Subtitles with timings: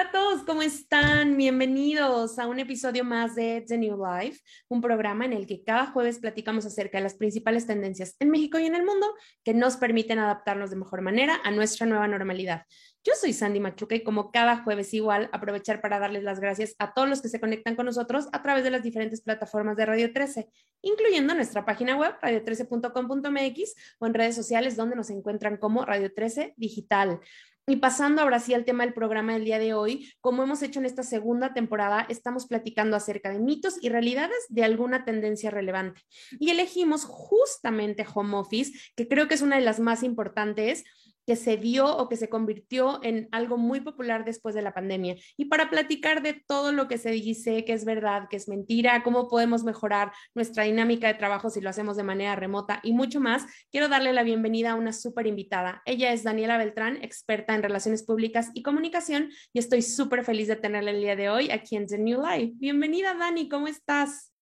[0.00, 1.36] Hola a todos, ¿cómo están?
[1.36, 5.88] Bienvenidos a un episodio más de The New Life, un programa en el que cada
[5.88, 9.06] jueves platicamos acerca de las principales tendencias en México y en el mundo
[9.44, 12.64] que nos permiten adaptarnos de mejor manera a nuestra nueva normalidad.
[13.02, 16.92] Yo soy Sandy Machuca y como cada jueves igual, aprovechar para darles las gracias a
[16.92, 20.12] todos los que se conectan con nosotros a través de las diferentes plataformas de Radio
[20.12, 20.50] 13,
[20.82, 26.52] incluyendo nuestra página web radio13.com.mx o en redes sociales donde nos encuentran como Radio 13
[26.58, 27.20] Digital.
[27.66, 30.80] Y pasando ahora sí al tema del programa del día de hoy, como hemos hecho
[30.80, 36.02] en esta segunda temporada, estamos platicando acerca de mitos y realidades de alguna tendencia relevante.
[36.40, 40.84] Y elegimos justamente home office, que creo que es una de las más importantes
[41.30, 45.14] que se dio o que se convirtió en algo muy popular después de la pandemia.
[45.36, 49.04] Y para platicar de todo lo que se dice, que es verdad, que es mentira,
[49.04, 53.20] cómo podemos mejorar nuestra dinámica de trabajo si lo hacemos de manera remota y mucho
[53.20, 55.82] más, quiero darle la bienvenida a una súper invitada.
[55.84, 60.56] Ella es Daniela Beltrán, experta en relaciones públicas y comunicación, y estoy súper feliz de
[60.56, 62.54] tenerla el día de hoy aquí en The New Life.
[62.56, 64.32] Bienvenida, Dani, ¿cómo estás?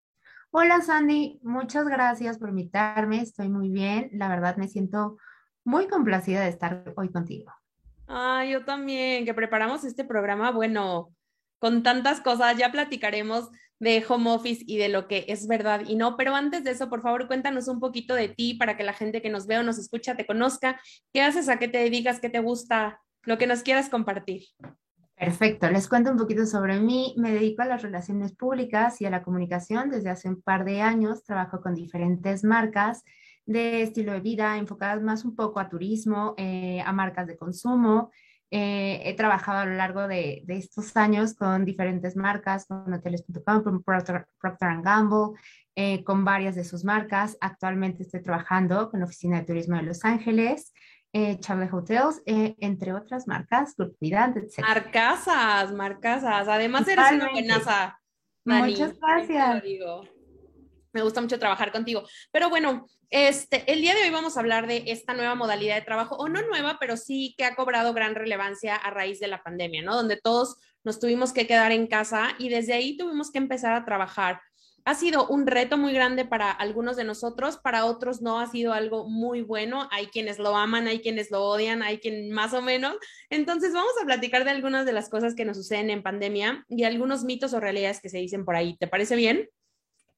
[0.51, 5.19] Hola, Sandy, muchas gracias por invitarme, estoy muy bien, la verdad me siento
[5.69, 7.53] muy complacida de estar hoy contigo.
[8.07, 11.15] Ah, yo también, que preparamos este programa, bueno,
[11.59, 15.95] con tantas cosas, ya platicaremos de home office y de lo que es verdad y
[15.95, 18.95] no, pero antes de eso, por favor, cuéntanos un poquito de ti para que la
[18.95, 20.81] gente que nos ve o nos escucha te conozca.
[21.13, 21.51] ¿Qué haces?
[21.51, 22.19] ¿A qué te dedicas?
[22.19, 23.03] ¿Qué te gusta?
[23.25, 24.45] Lo que nos quieras compartir.
[25.17, 27.15] Perfecto, les cuento un poquito sobre mí.
[27.19, 30.81] Me dedico a las relaciones públicas y a la comunicación desde hace un par de
[30.81, 31.25] años.
[31.25, 33.05] Trabajo con diferentes marcas
[33.49, 38.11] de estilo de vida, enfocadas más un poco a turismo, eh, a marcas de consumo.
[38.51, 43.83] Eh, he trabajado a lo largo de, estos años con diferentes marcas, con hoteles.com, con
[43.83, 44.27] Procter,
[44.83, 45.39] Gamble,
[45.75, 47.39] eh, con varias de sus marcas.
[47.41, 50.75] Actualmente estoy trabajando con la Oficina de Turismo de Los Ángeles,
[51.15, 54.61] eh, Charlie Hotels, entre otras marcas, Cuidad, etc.
[54.61, 56.49] Marcasas, marcasas.
[56.49, 57.99] Además eres una buenaza.
[58.45, 59.63] Muchas gracias.
[60.99, 62.03] Me gusta mucho trabajar contigo.
[62.33, 65.83] Pero bueno, este, el día de hoy vamos a hablar de esta nueva modalidad de
[65.83, 69.45] trabajo, o no nueva, pero sí que ha cobrado gran relevancia a raíz de la
[69.45, 69.95] pandemia, ¿no?
[69.95, 73.85] Donde todos nos tuvimos que quedar en casa y desde ahí tuvimos que empezar a
[73.85, 74.41] trabajar.
[74.85, 78.73] Ha sido un reto muy grande para algunos de nosotros, para otros no ha sido
[78.73, 79.87] algo muy bueno.
[79.93, 82.97] Hay quienes lo aman, hay quienes lo odian, hay quien más o menos.
[83.31, 86.83] Entonces vamos a platicar de algunas de las cosas que nos suceden en pandemia y
[86.83, 88.77] algunos mitos o realidades que se dicen por ahí.
[88.79, 89.49] ¿Te parece bien?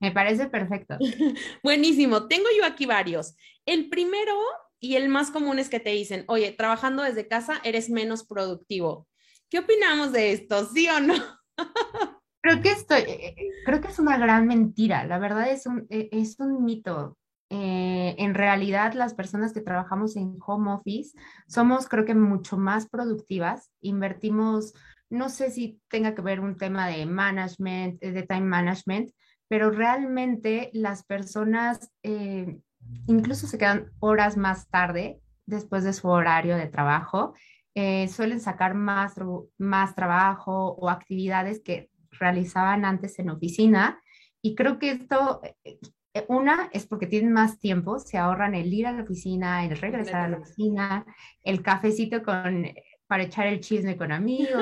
[0.00, 0.96] Me parece perfecto.
[1.62, 2.26] Buenísimo.
[2.26, 3.36] Tengo yo aquí varios.
[3.66, 4.34] El primero
[4.80, 9.06] y el más común es que te dicen, oye, trabajando desde casa eres menos productivo.
[9.50, 10.64] ¿Qué opinamos de esto?
[10.66, 11.14] ¿Sí o no?
[12.42, 15.04] creo que estoy, eh, eh, creo que es una gran mentira.
[15.04, 17.16] La verdad es un, eh, es un mito.
[17.52, 21.18] en realidad, las personas que trabajamos en home office
[21.48, 23.72] somos, creo que, mucho más productivas.
[23.80, 24.72] Invertimos,
[25.10, 29.10] no sé si tenga que ver un tema de management, de time management,
[29.50, 32.60] pero realmente las personas eh,
[33.08, 37.34] incluso se quedan horas más tarde después de su horario de trabajo,
[37.74, 39.14] eh, suelen sacar más,
[39.58, 44.00] más trabajo o actividades que realizaban antes en oficina.
[44.40, 45.80] Y creo que esto, eh,
[46.28, 50.20] una es porque tienen más tiempo, se ahorran el ir a la oficina, el regresar
[50.20, 51.04] a la oficina,
[51.42, 52.66] el cafecito con
[53.10, 54.54] para echar el chisme con amigos,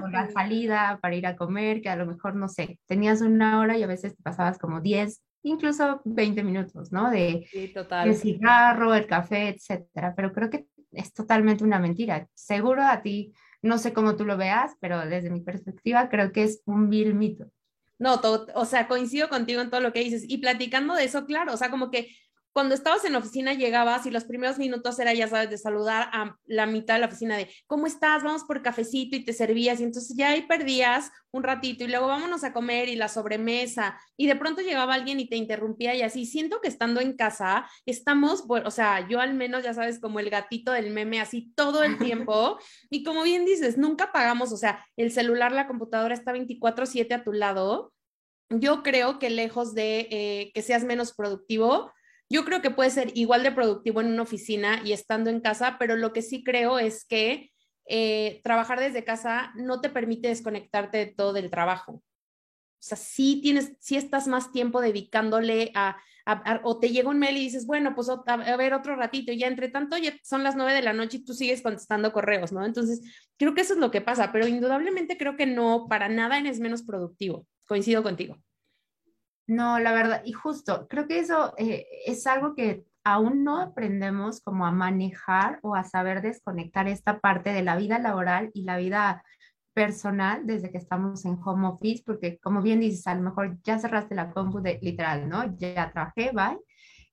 [0.00, 3.58] o la salida para ir a comer, que a lo mejor, no sé, tenías una
[3.58, 7.10] hora y a veces te pasabas como 10, incluso 20 minutos, ¿no?
[7.10, 10.14] De, el cigarro, el café, etcétera.
[10.14, 12.28] Pero creo que es totalmente una mentira.
[12.34, 16.44] Seguro a ti, no sé cómo tú lo veas, pero desde mi perspectiva creo que
[16.44, 17.50] es un vil mito.
[17.98, 18.20] No,
[18.54, 20.24] o sea, coincido contigo en todo lo que dices.
[20.28, 22.14] Y platicando de eso, claro, o sea, como que
[22.52, 26.08] cuando estabas en la oficina llegabas y los primeros minutos era, ya sabes, de saludar
[26.12, 28.22] a la mitad de la oficina de, ¿cómo estás?
[28.22, 32.06] Vamos por cafecito y te servías y entonces ya ahí perdías un ratito y luego
[32.06, 36.02] vámonos a comer y la sobremesa y de pronto llegaba alguien y te interrumpía y
[36.02, 36.26] así.
[36.26, 40.30] Siento que estando en casa estamos, o sea, yo al menos, ya sabes, como el
[40.30, 42.58] gatito del meme así todo el tiempo
[42.90, 47.24] y como bien dices, nunca pagamos, o sea, el celular, la computadora está 24/7 a
[47.24, 47.92] tu lado.
[48.50, 51.92] Yo creo que lejos de eh, que seas menos productivo,
[52.30, 55.76] yo creo que puede ser igual de productivo en una oficina y estando en casa,
[55.78, 57.50] pero lo que sí creo es que
[57.86, 61.92] eh, trabajar desde casa no te permite desconectarte de todo el trabajo.
[61.92, 62.02] O
[62.80, 65.96] sea, sí tienes, sí estás más tiempo dedicándole a,
[66.62, 69.38] o te llega un mail y dices, bueno, pues a, a, ver otro ratito, y
[69.38, 72.52] ya entre tanto ya son las nueve de la noche y tú sigues contestando correos,
[72.52, 72.64] ¿no?
[72.66, 73.00] Entonces,
[73.38, 76.60] creo que eso es lo que pasa, pero indudablemente creo que no, para nada es
[76.60, 77.46] menos productivo.
[77.66, 78.36] Coincido contigo.
[79.48, 84.42] No, la verdad, y justo, creo que eso eh, es algo que aún no aprendemos
[84.42, 88.76] como a manejar o a saber desconectar esta parte de la vida laboral y la
[88.76, 89.24] vida
[89.72, 93.78] personal desde que estamos en home office, porque como bien dices, a lo mejor ya
[93.78, 95.56] cerraste la compu de, literal, ¿no?
[95.56, 96.58] Ya trabajé, bye.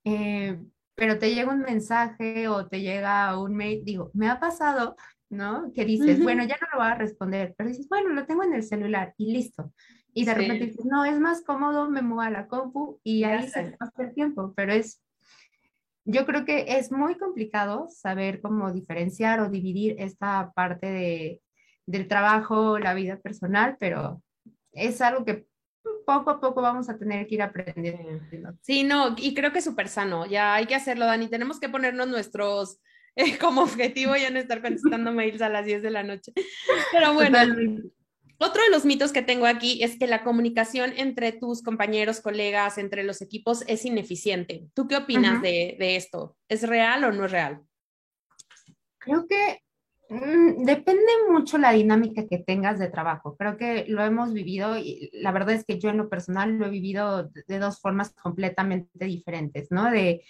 [0.03, 0.59] Eh,
[0.93, 4.97] pero te llega un mensaje o te llega un mail, digo, me ha pasado,
[5.29, 5.71] ¿no?
[5.73, 8.55] Que dices, bueno, ya no lo voy a responder, pero dices, bueno, lo tengo en
[8.55, 9.71] el celular y listo.
[10.17, 13.49] Y de repente dices, no, es más cómodo, me muevo a la compu y ahí
[13.49, 15.03] se pasa el tiempo, pero es,
[16.05, 21.41] yo creo que es muy complicado saber cómo diferenciar o dividir esta parte de,
[21.85, 24.23] del trabajo, la vida personal, pero
[24.71, 25.47] es algo que
[26.05, 28.57] poco a poco vamos a tener que ir aprendiendo.
[28.61, 31.67] Sí, no, y creo que es súper sano, ya hay que hacerlo, Dani, tenemos que
[31.67, 32.79] ponernos nuestros,
[33.17, 36.31] eh, como objetivo ya no estar contestando mails a las 10 de la noche.
[36.93, 37.37] Pero bueno,
[38.37, 42.77] otro de los mitos que tengo aquí es que la comunicación entre tus compañeros, colegas,
[42.77, 44.67] entre los equipos es ineficiente.
[44.73, 46.35] ¿Tú qué opinas de, esto?
[46.49, 47.61] ¿Es real o no es real?
[48.97, 49.61] Creo que
[50.09, 53.35] mm, depende mucho la dinámica que tengas de trabajo.
[53.37, 56.65] Creo que lo hemos vivido y la verdad es que yo en lo personal lo
[56.65, 59.89] he vivido de dos formas completamente diferentes, ¿no?
[59.89, 60.23] De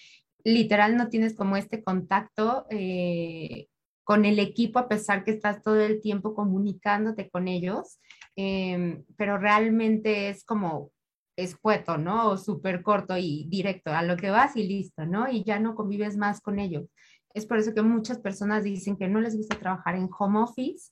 [0.44, 3.68] literal no tienes como este contacto eh,
[4.06, 8.00] con el equipo a pesar que estás todo el tiempo comunicándote con ellos,
[8.36, 10.92] em, pero realmente es como
[11.36, 12.30] escueto, ¿no?
[12.30, 15.30] O súper corto y directo, a lo que vas y listo, ¿no?
[15.30, 16.86] Y ya no convives más con ellos.
[17.34, 20.92] Es por eso que muchas personas dicen que no les gusta trabajar en home office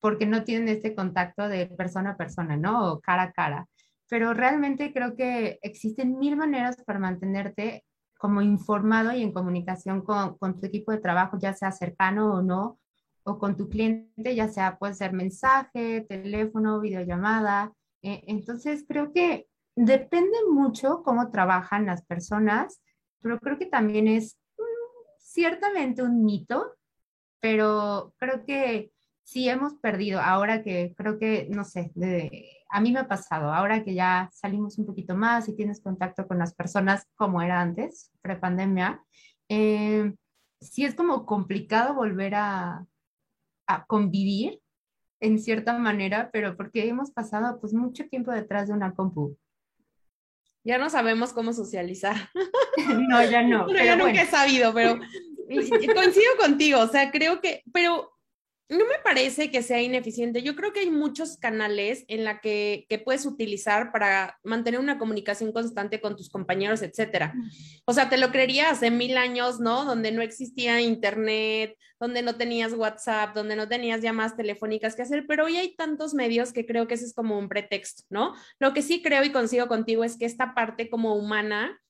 [0.00, 2.92] porque no tienen este contacto de persona a persona, ¿no?
[2.92, 3.66] O cara a cara.
[4.08, 7.84] Pero realmente creo que existen mil maneras para mantenerte
[8.20, 12.78] como informado y en comunicación con, tu equipo de trabajo, ya sea cercano o no,
[13.24, 17.72] o con tu cliente, ya sea puede ser mensaje, teléfono, videollamada.
[18.02, 22.82] Eh, entonces, creo que depende mucho cómo trabajan las personas,
[23.22, 24.62] pero creo que también es mm,
[25.18, 26.74] ciertamente un mito,
[27.40, 28.92] pero creo que
[29.30, 33.52] sí hemos perdido, ahora que creo que, no sé, de, a mí me ha pasado,
[33.52, 37.60] ahora que ya salimos un poquito más y tienes contacto con las personas como era
[37.60, 39.04] antes, prepandemia,
[39.48, 40.12] eh,
[40.60, 42.84] sí es como complicado volver a,
[43.68, 44.60] a, convivir
[45.20, 49.36] en cierta manera, pero porque hemos pasado pues mucho tiempo detrás de una compu.
[50.64, 52.16] Ya no sabemos cómo socializar.
[53.08, 53.66] no, ya no.
[53.66, 54.98] pero, yo nunca he sabido, pero
[55.94, 58.10] coincido contigo, o sea, creo que, pero
[58.70, 60.42] no me parece que sea ineficiente.
[60.42, 65.52] Yo creo que hay muchos canales en la que, puedes utilizar para mantener una comunicación
[65.52, 67.34] constante con tus compañeros, etcétera.
[67.84, 69.84] O sea, te lo creería hace mil años, ¿no?
[69.84, 75.26] Donde no existía internet, donde no tenías WhatsApp, donde no tenías llamadas telefónicas que hacer,
[75.26, 78.34] pero hoy hay tantos medios que creo que ese es como un pretexto, ¿no?
[78.58, 81.80] Lo que sí creo y consigo contigo es que esta parte como humana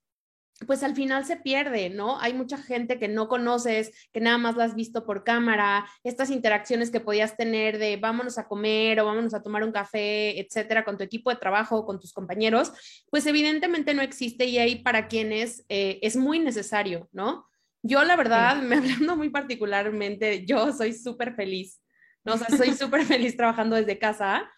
[0.66, 2.20] pues al final se pierde, ¿no?
[2.20, 6.30] Hay mucha gente que no conoces, que nada más la has visto por cámara, estas
[6.30, 10.84] interacciones que podías tener de vámonos a comer o vámonos a tomar un café, etcétera,
[10.84, 12.72] con tu equipo de trabajo, con tus compañeros,
[13.10, 17.46] pues evidentemente no existe y ahí para quienes eh, es muy necesario, ¿no?
[17.82, 21.80] Yo la verdad, me hablando muy particularmente, yo soy súper feliz
[22.24, 22.34] ¿no?
[22.34, 24.50] O sea, soy súper feliz trabajando desde casa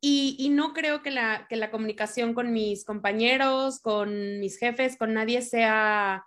[0.00, 5.14] y, no creo que la, que la comunicación con mis compañeros, con mis jefes, con
[5.14, 6.24] nadie sea,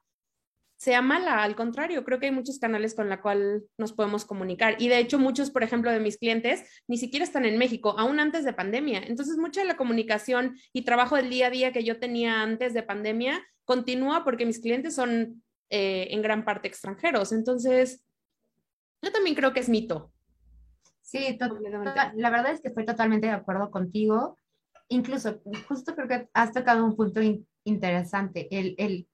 [0.77, 1.43] sea mala.
[1.43, 4.75] Al contrario, creo que hay muchos canales con los cuales nos podemos comunicar.
[4.79, 8.19] Y de hecho, muchos, por ejemplo, de mis clientes ni siquiera están en México, aún
[8.19, 9.03] antes de pandemia.
[9.05, 12.73] Entonces, mucha de la comunicación y trabajo del día a día que yo tenía antes
[12.73, 17.31] de pandemia continúa porque mis clientes son eh, en gran parte extranjeros.
[17.31, 18.03] Entonces,
[19.01, 20.11] yo también creo que es mito.
[21.07, 24.37] Sí, la verdad es que estoy totalmente de acuerdo contigo.
[24.89, 27.21] Incluso, justo creo que has tocado un punto
[27.63, 29.07] interesante, el, el,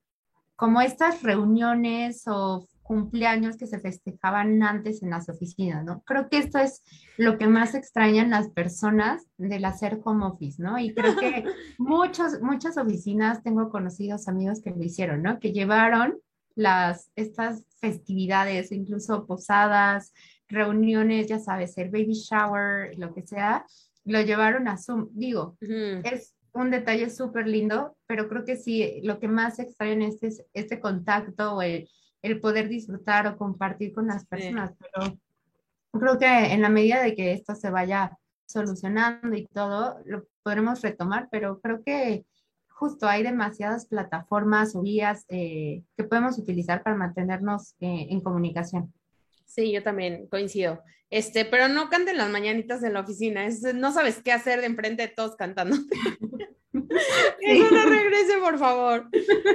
[0.55, 6.01] como estas reuniones o cumpleaños que se festejaban antes en las oficinas, ¿no?
[6.01, 6.81] Creo que esto es
[7.17, 10.79] lo que más extrañan las personas del hacer home office, ¿no?
[10.79, 11.43] Y creo que
[11.77, 15.39] muchos, muchas oficinas, tengo conocidos amigos que lo hicieron, ¿no?
[15.39, 16.17] Que llevaron
[16.55, 20.11] las, estas festividades, incluso posadas,
[20.47, 23.65] reuniones, ya sabes, el baby shower, lo que sea,
[24.05, 25.09] lo llevaron a Zoom.
[25.11, 30.27] Digo, es un detalle súper lindo, pero creo que sí, lo que más extraña este
[30.27, 31.87] es este contacto o el
[32.23, 35.17] el poder disfrutar o compartir con las personas, pero
[35.91, 40.81] creo que en la medida de que esto se vaya solucionando y todo, lo podremos
[40.81, 42.25] retomar, pero creo que
[42.69, 48.93] justo hay demasiadas plataformas o vías eh, que podemos utilizar para mantenernos eh, en comunicación.
[49.53, 50.83] Sí, yo también coincido.
[51.11, 55.03] Este, pero no canten las mañanitas en la oficina, no sabes qué hacer de enfrente
[55.03, 55.75] de todos cantando.
[57.39, 59.09] Eso no regrese, por favor.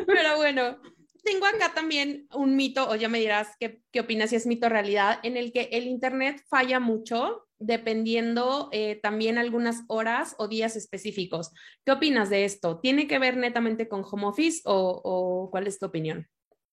[0.06, 0.80] Pero bueno,
[1.24, 4.66] tengo acá también un mito, o ya me dirás qué, qué opinas si es mito
[4.66, 10.46] o realidad, en el que el Internet falla mucho dependiendo eh, también algunas horas o
[10.46, 11.50] días específicos.
[11.84, 12.78] ¿Qué opinas de esto?
[12.78, 16.28] ¿Tiene que ver netamente con home office o, o cuál es tu opinión?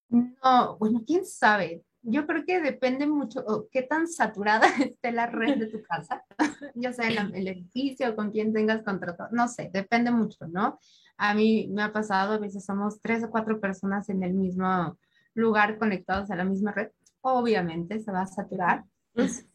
[0.09, 1.83] No, bueno, quién sabe.
[2.07, 6.23] Yo creo que depende mucho o qué tan saturada esté la red de tu casa,
[6.75, 10.79] ya sea el, el edificio, con quién tengas contrato, no sé, depende mucho, ¿no?
[11.17, 14.97] A mí me ha pasado, a veces somos tres o cuatro personas en el mismo
[15.33, 16.89] lugar conectados a la misma red.
[17.21, 18.83] Obviamente se va a saturar,
[19.13, 19.47] pues,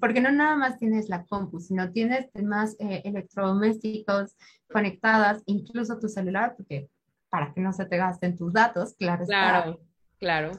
[0.00, 4.36] porque no nada más tienes la compu, sino tienes más eh, electrodomésticos
[4.70, 6.90] conectadas, incluso tu celular, porque
[7.30, 9.24] para que no se te gasten tus datos, claro.
[9.24, 9.80] Claro,
[10.20, 10.52] claro.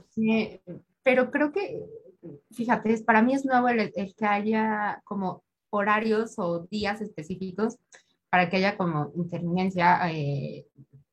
[1.04, 1.80] pero creo que,
[2.52, 7.78] fíjate, para mí es nuevo el, el que haya como horarios o días específicos
[8.30, 10.66] para que haya como intermitencia eh,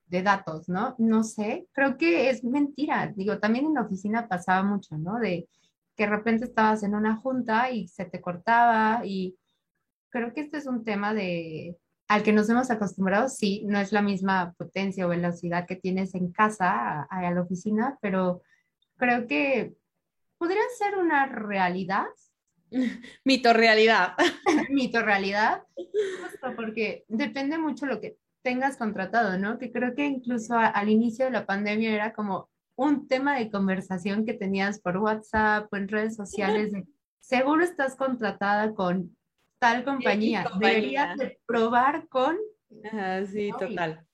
[0.06, 0.94] de datos, ¿no?
[0.98, 3.12] No sé, creo que es mentira.
[3.14, 5.18] Digo, también en la oficina pasaba mucho, ¿no?
[5.18, 5.48] De
[5.96, 9.36] que de repente estabas en una junta y se te cortaba y
[10.10, 11.76] creo que este es un tema de
[12.08, 16.14] al que nos hemos acostumbrado, sí, no es la misma potencia o velocidad que tienes
[16.14, 18.42] en casa a, a la oficina, pero
[18.96, 19.74] creo que
[20.38, 22.06] podría ser una realidad
[23.24, 24.14] Mito realidad.
[24.70, 25.62] Mito realidad.
[25.76, 29.58] Justo porque depende mucho lo que tengas contratado, ¿no?
[29.58, 34.24] Que creo que incluso al inicio de la pandemia era como un tema de conversación
[34.24, 36.72] que tenías por WhatsApp o en redes sociales
[37.20, 39.16] seguro estás contratada con
[39.58, 42.36] tal compañía, deberías de probar con...
[43.30, 44.04] sí, total.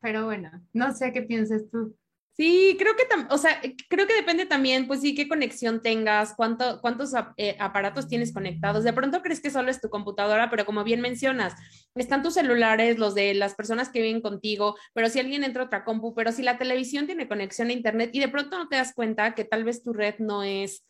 [0.00, 1.96] Pero bueno, no sé qué piensas tú.
[2.36, 6.80] Sí, creo que, o sea, creo que depende también, pues sí, qué conexión tengas, cuánto,
[6.80, 8.82] cuántos eh, aparatos tienes conectados.
[8.82, 11.54] De pronto crees que solo es tu computadora, pero como bien mencionas,
[11.94, 15.66] están tus celulares, los de las personas que viven contigo, pero si alguien entra a
[15.66, 18.76] otra compu, pero si la televisión tiene conexión a internet y de pronto no te
[18.76, 20.84] das cuenta que tal vez tu red no es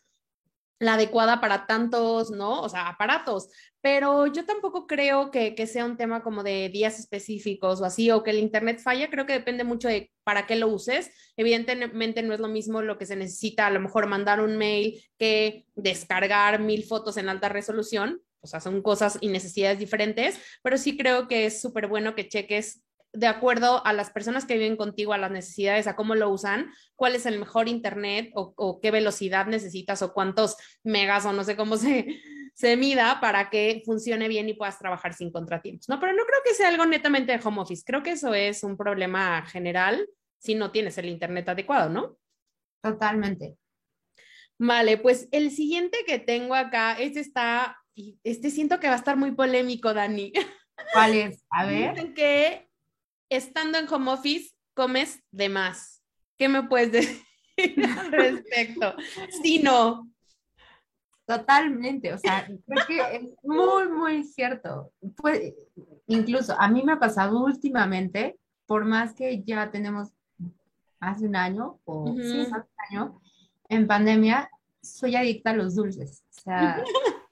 [0.78, 2.60] la adecuada para tantos, ¿no?
[2.62, 3.48] O sea, aparatos.
[3.80, 8.10] Pero yo tampoco creo que, que, sea un tema como de días específicos o así,
[8.10, 9.10] o que el Internet falla.
[9.10, 11.10] Creo que depende mucho de para qué lo uses.
[11.36, 15.02] Evidentemente no es lo mismo lo que se necesita, a lo mejor mandar un mail
[15.18, 18.22] que descargar mil fotos en alta resolución.
[18.40, 22.28] O sea, son cosas y necesidades diferentes, pero sí creo que es súper bueno que
[22.28, 22.82] cheques
[23.14, 26.70] de acuerdo a las personas que viven contigo, a las necesidades, a cómo lo usan,
[26.96, 31.56] cuál es el mejor internet o, qué velocidad necesitas o cuántos megas o no sé
[31.56, 32.06] cómo se,
[32.54, 36.00] se mida para que funcione bien y puedas trabajar sin contratiempos, ¿no?
[36.00, 38.76] Pero no creo que sea algo netamente de home office, creo que eso es un
[38.76, 42.18] problema general si no tienes el internet adecuado, ¿no?
[42.82, 43.56] Totalmente.
[44.58, 47.78] Vale, pues el siguiente que tengo acá, este está,
[48.24, 50.32] este siento que va a estar muy polémico, Dani.
[50.92, 51.44] ¿Cuál es?
[51.50, 51.94] A ver.
[51.94, 52.68] Dicen que
[53.36, 56.02] estando en home office comes de más.
[56.38, 56.92] ¿Qué me puedes
[57.56, 58.94] decir al respecto?
[59.42, 60.08] Sí, no.
[61.26, 64.92] Totalmente, o sea, creo que es muy, muy cierto.
[65.16, 65.54] Pues,
[66.06, 70.10] incluso a mí me ha pasado últimamente, por más que ya tenemos
[71.00, 73.22] hace un año o sí, hace un año,
[73.70, 74.50] en pandemia,
[74.82, 76.22] soy adicta a los dulces.
[76.36, 76.84] O sea,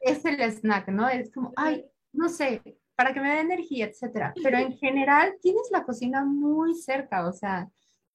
[0.00, 1.08] es el snack, ¿no?
[1.08, 2.62] Es como, ay, no sé,
[2.96, 4.32] para que me dé energía, etcétera.
[4.42, 7.68] Pero en general tienes la cocina muy cerca, o sea,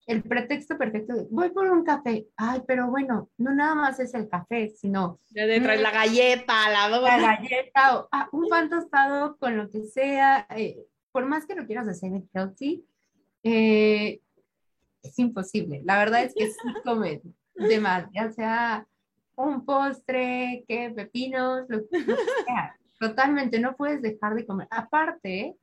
[0.09, 2.25] el pretexto perfecto voy por un café.
[2.35, 5.19] Ay, pero bueno, no nada más es el café, sino...
[5.29, 9.83] Ya traes la galleta, la, la galleta, o ah, un pan tostado con lo que
[9.83, 10.47] sea.
[10.55, 12.83] Eh, por más que lo quieras hacer healthy,
[13.43, 14.19] eh,
[15.03, 15.81] es imposible.
[15.85, 17.21] La verdad es que sí comen
[17.53, 18.87] de más, ya sea
[19.35, 21.99] un postre, que pepinos, lo, que
[22.45, 22.78] sea.
[22.99, 24.67] Totalmente, no puedes dejar de comer.
[24.71, 25.55] Aparte,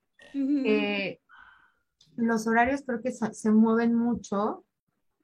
[0.64, 1.20] eh,
[2.16, 4.64] los horarios creo que so- se mueven mucho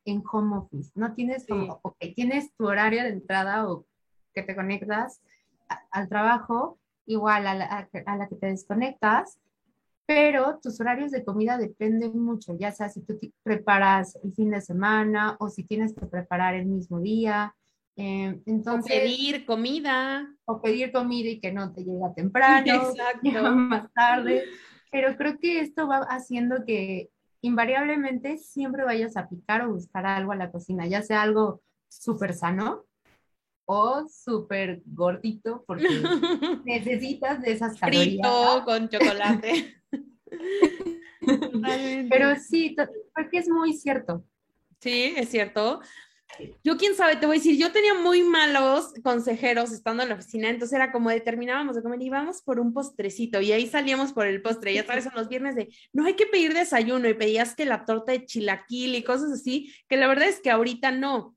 [0.04, 0.90] en home office.
[0.94, 1.78] No tienes como, Sí.
[1.82, 3.86] ok, tienes tu horario de entrada o
[4.34, 5.20] que te conectas
[5.68, 9.38] a- al trabajo, igual a la, a la que te desconectas,
[10.06, 14.50] pero tus horarios de comida dependen mucho, ya sea si tú te preparas el fin
[14.50, 17.54] de semana o si tienes que preparar el mismo día.
[17.96, 20.26] Eh, O entonces, pedir comida.
[20.46, 23.52] o pedir comida y que no te llega temprano, Exacto.
[23.56, 24.44] más tarde.
[24.90, 27.08] Pero creo que esto va haciendo que
[27.40, 32.34] invariablemente siempre vayas a picar o buscar algo a la cocina, ya sea algo súper
[32.34, 32.84] sano
[33.64, 36.02] o súper gordito, porque
[36.64, 38.04] necesitas de esas calorías.
[38.12, 39.80] Frito con chocolate.
[42.10, 44.24] Pero sí, to- creo que es muy cierto.
[44.80, 45.80] Sí, es cierto.
[46.64, 50.14] Yo, quién sabe, te voy a decir, yo tenía muy malos consejeros estando en la
[50.14, 53.66] oficina, entonces era como de terminábamos de comer y íbamos por un postrecito y ahí
[53.66, 57.08] salíamos por el postre, ya sabes, son los viernes de no hay que pedir desayuno
[57.08, 60.50] y pedías que la torta de chilaquil y cosas así, que la verdad es que
[60.50, 61.36] ahorita no.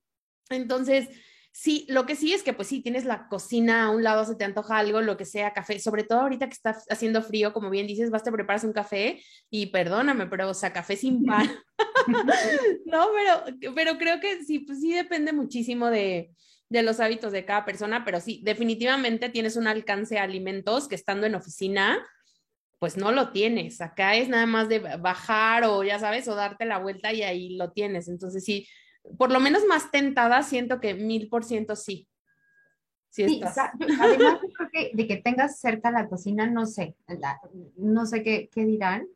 [0.49, 1.09] Entonces,
[1.55, 4.35] sí, lo que sí es que pues sí, tienes la cocina a un lado, se
[4.35, 7.69] te antoja algo, lo que sea, café, sobre todo ahorita que está haciendo frío, como
[7.69, 11.49] bien dices, vas, te preparas un café y perdóname, pero o sea, café sin pan.
[12.85, 16.31] No, pero, pero creo que sí, pues sí depende muchísimo de,
[16.67, 20.95] de los hábitos de cada persona, pero sí, definitivamente tienes un alcance a alimentos que
[20.95, 22.05] estando en oficina,
[22.79, 23.79] pues no lo tienes.
[23.79, 27.55] Acá es nada más de bajar o ya sabes, o darte la vuelta y ahí
[27.55, 28.09] lo tienes.
[28.09, 28.67] Entonces sí,
[29.17, 32.07] por lo menos más tentada, siento que mil por ciento sí.
[33.09, 33.71] Sí, Sí, estás.
[34.01, 37.39] además creo que de que tengas cerca la cocina, no sé, la-
[37.77, 39.07] no sé qué, qué dirán,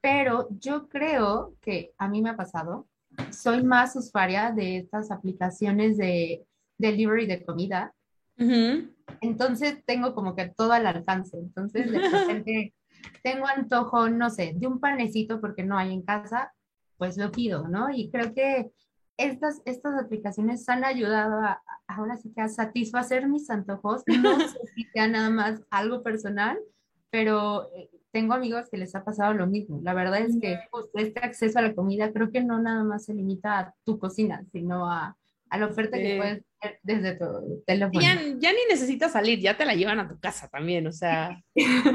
[0.00, 2.86] pero yo creo que a mí me ha pasado,
[3.30, 6.44] soy más usuaria de estas aplicaciones de
[6.78, 7.94] delivery de comida,
[8.38, 8.88] Ujú.
[9.20, 12.74] entonces tengo como que todo al alcance, entonces de repente
[13.22, 16.52] tengo antojo, no sé, de un panecito porque no hay en casa,
[16.96, 17.90] pues lo pido, ¿no?
[17.90, 18.70] Y creo que
[19.16, 24.02] estas, estas aplicaciones han ayudado a, ahora sí que a satisfacer mis antojos.
[24.22, 26.58] No sé si sea nada más algo personal,
[27.10, 29.80] pero eh, tengo amigos que les ha pasado lo mismo.
[29.82, 33.04] La verdad es que justo este acceso a la comida creo que no nada más
[33.04, 35.16] se limita a tu cocina, sino a,
[35.50, 36.02] a la oferta Sí.
[36.02, 38.00] que puedes tener desde tu teléfono.
[38.00, 41.40] Ya, ya ni necesitas salir, ya te la llevan a tu casa también, o sea,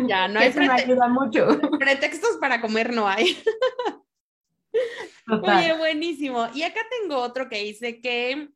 [0.07, 1.47] ya no hay Eso me ayuda mucho.
[1.79, 3.37] pretextos para comer, no hay.
[5.25, 5.57] Total.
[5.57, 6.47] Oye, buenísimo.
[6.53, 8.49] Y acá tengo otro que dice que,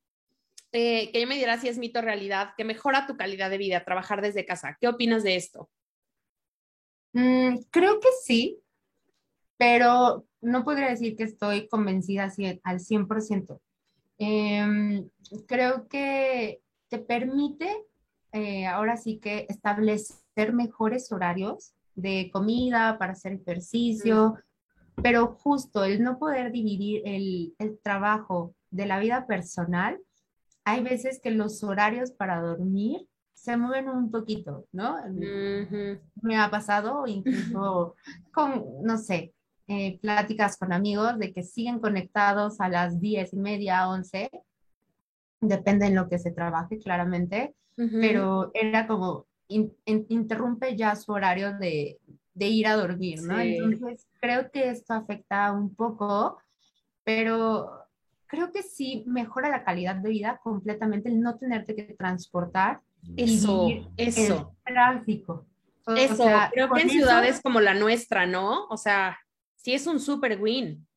[0.71, 3.57] eh, que yo me dirá si es mito o realidad, que mejora tu calidad de
[3.57, 4.77] vida, trabajar desde casa.
[4.79, 5.69] ¿Qué opinas de esto?
[7.13, 8.59] Mm, creo que sí,
[9.57, 13.61] pero no podría decir que estoy convencida así al 100%.
[14.17, 15.09] Em,
[15.47, 17.85] creo que te permite
[18.31, 24.35] eh, ahora sí que establecer mejores horarios de comida para hacer ejercicio,
[25.01, 29.99] pero justo el no poder dividir el, el trabajo de la vida personal,
[30.65, 34.97] hay veces que los horarios para dormir se mueven un poquito, ¿no?
[36.21, 37.95] Me ha pasado, incluso
[38.33, 39.33] con, no sé,
[39.67, 44.29] eh, pláticas con amigos de que siguen conectados a las diez y media, once,
[45.41, 47.55] depende en lo que se trabaje, claramente,
[47.99, 51.99] pero era como, in- in- interrumpe ya su horario de,
[52.33, 53.39] de ir a dormir, ¿no?
[53.39, 53.57] Sí.
[53.57, 56.37] Entonces, creo que esto afecta un poco,
[57.03, 57.71] pero
[58.27, 62.81] creo que sí mejora la calidad de vida completamente el no tenerte que transportar
[63.17, 63.67] Eso,
[63.97, 65.45] eso, el tráfico.
[65.85, 66.15] O- o eso.
[66.15, 68.65] sea, Creo que en eso, ciudades como la nuestra, ¿no?
[68.67, 69.19] O sea,
[69.55, 70.87] sí es un super win.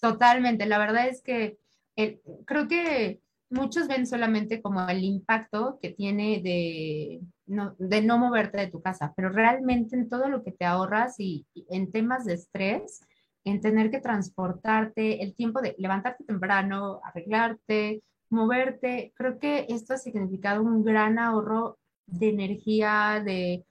[0.00, 1.58] Totalmente, la verdad es que
[1.96, 3.20] el- creo que
[3.50, 8.82] muchos ven solamente como el impacto que tiene de no, de no moverte de tu
[8.82, 13.00] casa, pero realmente en todo lo que te ahorras y, en temas de estrés,
[13.44, 19.98] en tener que transportarte, el tiempo de levantarte temprano, arreglarte, moverte, creo que esto ha
[19.98, 23.64] significado un gran ahorro de energía, de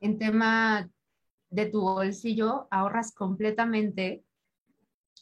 [0.00, 0.88] en tema
[1.50, 4.22] de tu bolsillo, ahorras completamente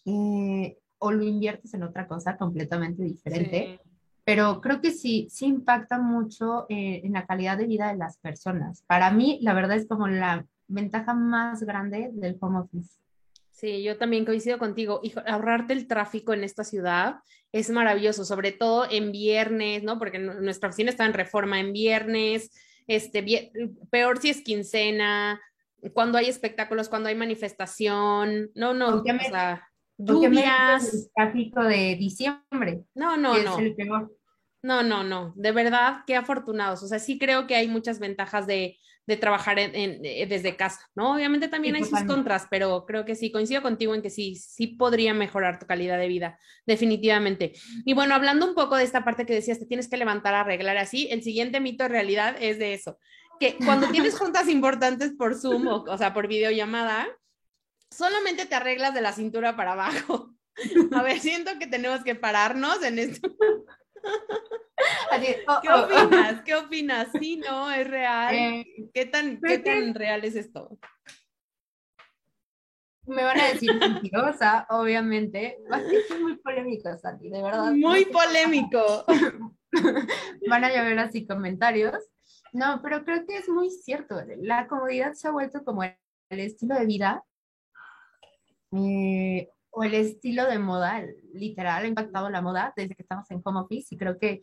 [0.05, 3.81] eh, o lo inviertes en otra cosa completamente diferente.
[4.27, 8.19] Pero creo que sí, sí impacta mucho eh, en la calidad de vida de las
[8.19, 8.83] personas.
[8.89, 12.99] Para mí, la verdad es como la ventaja más grande del home office.
[13.53, 14.99] Sí, yo también coincido contigo.
[15.05, 17.21] Hijo, ahorrarte el tráfico en esta ciudad
[17.53, 19.97] es maravilloso, sobre todo en viernes, ¿no?
[19.99, 22.51] Porque nu- nuestra oficina está en reforma en viernes,
[22.89, 23.53] este, vie-
[23.91, 25.41] peor si es quincena,
[25.95, 30.37] cuando hay espectáculos, cuando hay manifestación, no, no, ¿Con qué o sea, ¿Por qué me
[30.37, 32.85] dices lluvias, el tráfico de diciembre?
[32.95, 34.15] no, no, no, es el peor.
[34.63, 36.83] No, no, no, de verdad, qué afortunados.
[36.83, 40.57] O sea, sí creo que hay muchas ventajas de, de trabajar en, en, eh, desde
[40.57, 41.15] casa, ¿no?
[41.15, 44.35] Obviamente también Sí, hay sus contras, pero creo que sí, coincido contigo en que sí,
[44.35, 47.53] sí podría mejorar tu calidad de vida, definitivamente.
[47.85, 50.41] Y bueno, hablando un poco de esta parte que decías, te tienes que levantar a
[50.41, 52.99] arreglar así, el siguiente mito en realidad es de eso,
[53.39, 57.07] que cuando tienes juntas importantes por Zoom o, o sea, por videollamada,
[57.91, 60.35] solamente te arreglas de la cintura para abajo.
[60.93, 63.29] A ver, siento que tenemos que pararnos en esto.
[65.11, 66.05] Así, oh, ¿Qué oh, oh.
[66.05, 66.43] opinas?
[66.43, 67.09] ¿Qué opinas?
[67.19, 68.35] Sí, no, es real.
[68.35, 69.63] Eh, ¿Qué tan, qué
[69.95, 70.79] real es esto?
[73.09, 75.59] me van a decir mentirosa, obviamente.
[75.71, 77.71] Es que es muy polémico, Santi, de verdad.
[77.71, 79.05] Muy polémico.
[80.49, 81.95] van a llover así comentarios.
[82.53, 84.21] No, pero creo que es muy cierto.
[84.39, 87.25] La comodidad se ha vuelto como el estilo de vida
[88.77, 93.41] eh, o el estilo de moda, literal, ha impactado la moda desde que estamos en
[93.45, 94.43] home office y creo que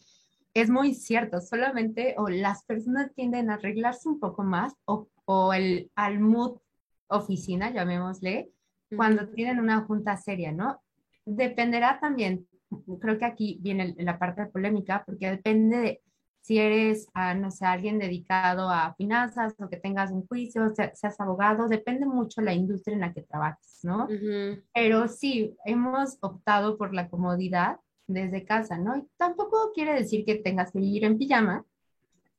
[0.54, 1.42] es muy cierto.
[1.42, 6.60] Solamente o las personas tienden a arreglarse un poco más o, o el, al mood
[7.08, 8.52] oficina, llamémosle,
[8.96, 10.82] cuando tienen una junta seria, ¿no?
[11.26, 12.48] Dependerá también,
[13.00, 16.02] creo que aquí viene la parte polémica, porque depende de
[16.44, 20.94] si eres, ah, no sé, alguien dedicado a finanzas o que tengas un juicio, se-
[20.94, 24.06] seas abogado, depende mucho la industria en la que trabajes, ¿no?
[24.06, 24.62] Ujú.
[24.74, 28.98] Pero sí, hemos optado por la comodidad desde casa, ¿no?
[28.98, 31.66] Y tampoco quiere decir que tengas que ir en pijama.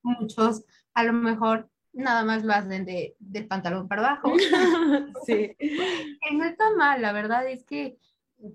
[0.03, 4.35] Muchos a lo mejor nada más lo hacen de, del pantalón para abajo.
[5.27, 5.57] sí.
[6.33, 7.99] No está mal, la verdad es que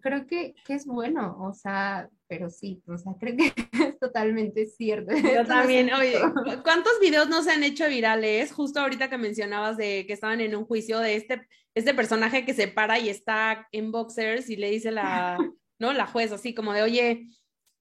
[0.02, 3.54] creo que, que es bueno, o sea, pero sí, o sea, creo que
[3.90, 5.16] es totalmente cierto.
[5.16, 6.34] Yo también, oye, mito.
[6.58, 8.52] ¿cu- ¿cuántos videos no se han hecho virales?
[8.52, 12.54] Justo ahorita que mencionabas de que estaban en un juicio de este, este personaje que
[12.54, 15.38] se para y está en boxers y le dice la,
[15.80, 15.94] ¿no?
[15.94, 17.28] La juez así como de, oye,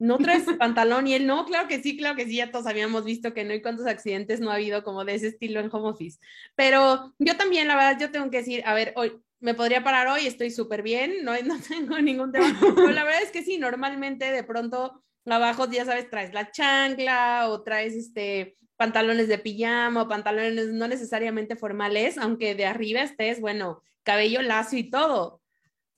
[0.00, 1.08] ¿no traes pantalón?
[1.08, 3.52] Y él, no, claro que sí, claro que sí, ya todos habíamos visto que no
[3.52, 6.20] hay cuántos accidentes no ha habido como de ese estilo en home office.
[6.54, 10.08] Pero yo también, la verdad, yo tengo que decir, a ver, hoy me podría parar
[10.08, 12.56] hoy, estoy súper bien, no, no tengo ningún tema.
[12.60, 17.48] Pero la verdad es que sí, normalmente de pronto abajo, ya sabes, traes la chancla
[17.48, 23.40] o traes este pantalones de pijama o pantalones no necesariamente formales, aunque de arriba estés,
[23.40, 25.42] bueno, cabello lacio y todo.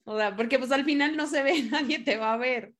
[0.04, 2.72] O sea, porque pues al final no se ve, nadie te va a ver.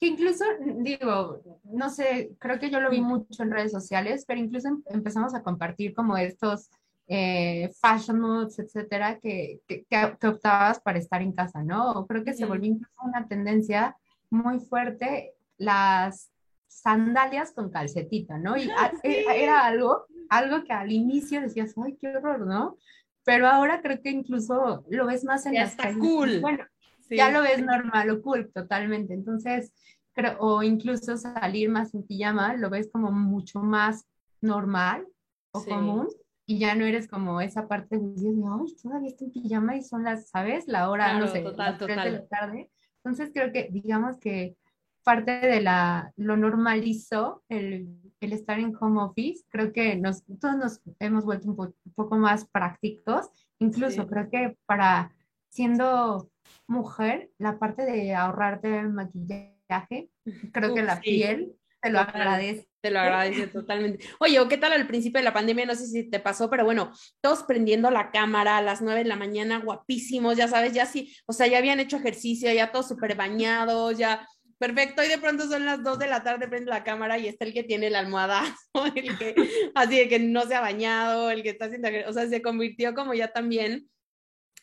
[0.00, 0.44] Que incluso,
[0.78, 4.82] digo, no sé, creo que yo lo vi mucho en redes sociales, pero incluso em-
[4.86, 6.70] empezamos a compartir como estos
[7.06, 9.86] eh, fashion moods, etcétera, que, que,
[10.26, 12.06] optabas para estar en casa, ¿no?
[12.06, 13.96] Creo que se volvió incluso una tendencia
[14.30, 16.30] muy fuerte las
[16.66, 18.56] sandalias con calcetita, ¿no?
[18.56, 22.76] Y a- e- era algo, algo que al inicio decías, ay, qué horror, ¿no?
[23.24, 25.98] Pero ahora creo que incluso lo ves más en Ya las está calles.
[25.98, 26.40] cool.
[26.40, 26.64] Bueno,
[27.06, 27.16] Sí.
[27.16, 29.12] ya lo ves normal o cool totalmente.
[29.12, 29.72] Entonces,
[30.14, 34.06] creo, o incluso salir más en pijama, lo ves como mucho más
[34.40, 35.06] normal
[35.52, 35.68] o Sí.
[35.68, 36.08] común
[36.46, 39.82] y ya no eres como esa parte de decir, ay, todavía estoy en pijama y
[39.82, 40.68] son las, ¿sabes?
[40.68, 42.12] La hora, no Claro, sé, total, las tres de total.
[42.12, 42.70] la tarde.
[43.02, 44.56] Entonces, creo que, digamos que
[45.02, 47.88] parte de la, lo normalizó el,
[48.20, 49.44] el estar en home office.
[49.50, 53.28] Creo que nos, todos nos hemos vuelto un, po- un poco más prácticos.
[53.58, 54.08] Incluso Sí.
[54.08, 55.12] creo que para
[55.50, 56.30] siendo
[56.66, 60.10] mujer, la parte de ahorrarte el maquillaje,
[60.52, 61.02] creo que la sí.
[61.02, 62.66] piel te lo agradece.
[62.80, 64.04] Te lo agradece totalmente.
[64.18, 65.64] Oye, ¿o qué tal al principio de la pandemia?
[65.64, 69.08] No sé si te pasó, pero bueno, todos prendiendo la cámara a las 9 de
[69.08, 72.88] la mañana, guapísimos, ya sabes, ya sí, o sea, ya habían hecho ejercicio, ya todos
[72.88, 74.26] súper bañados, ya
[74.58, 77.44] perfecto, y de pronto son las 2 de la tarde, prende la cámara y está
[77.44, 78.54] el que tiene el almohadazo,
[78.94, 79.34] el que,
[79.74, 82.94] así de que no se ha bañado, el que está haciendo, o sea, se convirtió
[82.94, 83.88] como ya también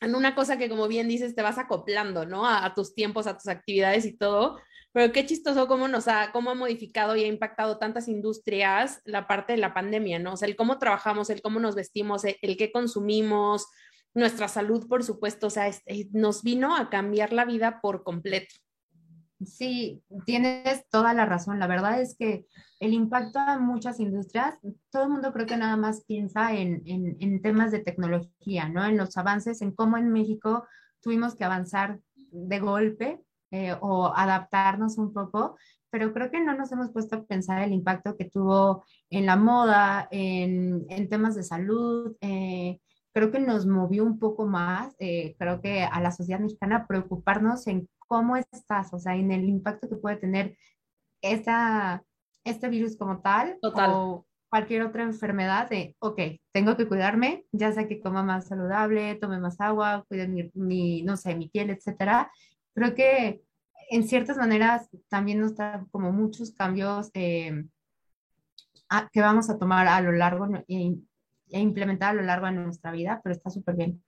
[0.01, 2.47] en una cosa que como bien dices, te vas acoplando, ¿no?
[2.47, 4.59] A, tus tiempos, a tus actividades y todo.
[4.91, 9.27] Pero qué chistoso cómo nos ha, cómo ha modificado y ha impactado tantas industrias la
[9.27, 10.33] parte de la pandemia, ¿no?
[10.33, 13.67] O sea, el cómo trabajamos, el cómo nos vestimos, el, el qué consumimos,
[14.13, 15.71] nuestra salud, por supuesto, o sea,
[16.11, 18.55] nos vino a cambiar la vida por completo.
[19.45, 21.59] Sí, tienes toda la razón.
[21.59, 22.45] La verdad es que
[22.79, 24.55] el impacto a muchas industrias,
[24.91, 28.85] todo el mundo creo que nada más piensa en, en, temas de tecnología, ¿no?
[28.85, 30.65] En los avances, en cómo en México
[31.01, 31.99] tuvimos que avanzar
[32.31, 33.19] de golpe
[33.51, 35.57] eh, o adaptarnos un poco,
[35.89, 39.35] pero creo que no nos hemos puesto a pensar el impacto que tuvo en la
[39.37, 42.15] moda, en, en temas de salud.
[42.21, 42.79] eh,
[43.13, 47.67] creo que nos movió un poco más, eh, creo que a la sociedad mexicana preocuparnos
[47.67, 50.57] en cómo estás, o sea, en el impacto que puede tener
[51.21, 52.03] esta,
[52.43, 53.89] este virus como tal Total.
[53.89, 56.19] o cualquier otra enfermedad de, ok,
[56.51, 61.03] tengo que cuidarme, ya sea que coma más saludable, tome más agua, cuide mi, mi,
[61.03, 62.29] no sé, mi piel, etcétera.
[62.73, 63.43] Creo que
[63.89, 67.63] en ciertas maneras también nos trae como muchos cambios eh,
[68.89, 70.97] a- que vamos a tomar a lo largo e,
[71.49, 74.03] e implementar a lo largo de nuestra vida, pero está súper bien.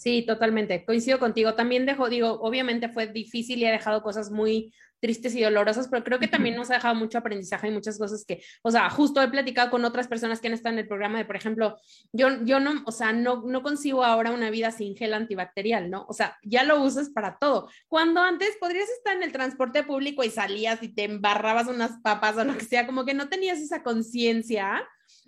[0.00, 0.82] Sí, totalmente.
[0.86, 1.52] Coincido contigo.
[1.54, 6.02] También dejó, digo, obviamente fue difícil y ha dejado cosas muy tristes y dolorosas, pero
[6.02, 9.20] creo que también nos ha dejado mucho aprendizaje y muchas cosas que, o sea, justo
[9.20, 11.76] he platicado con otras personas que han estado en el programa de, por ejemplo,
[12.12, 16.06] yo, yo no, o sea, no, no consigo ahora una vida sin gel antibacterial, ¿no?
[16.08, 17.68] O sea, ya lo usas para todo.
[17.86, 22.38] Cuando antes podrías estar en el transporte público y salías y te embarrabas unas papas
[22.38, 24.82] o lo que sea, como que no tenías esa conciencia.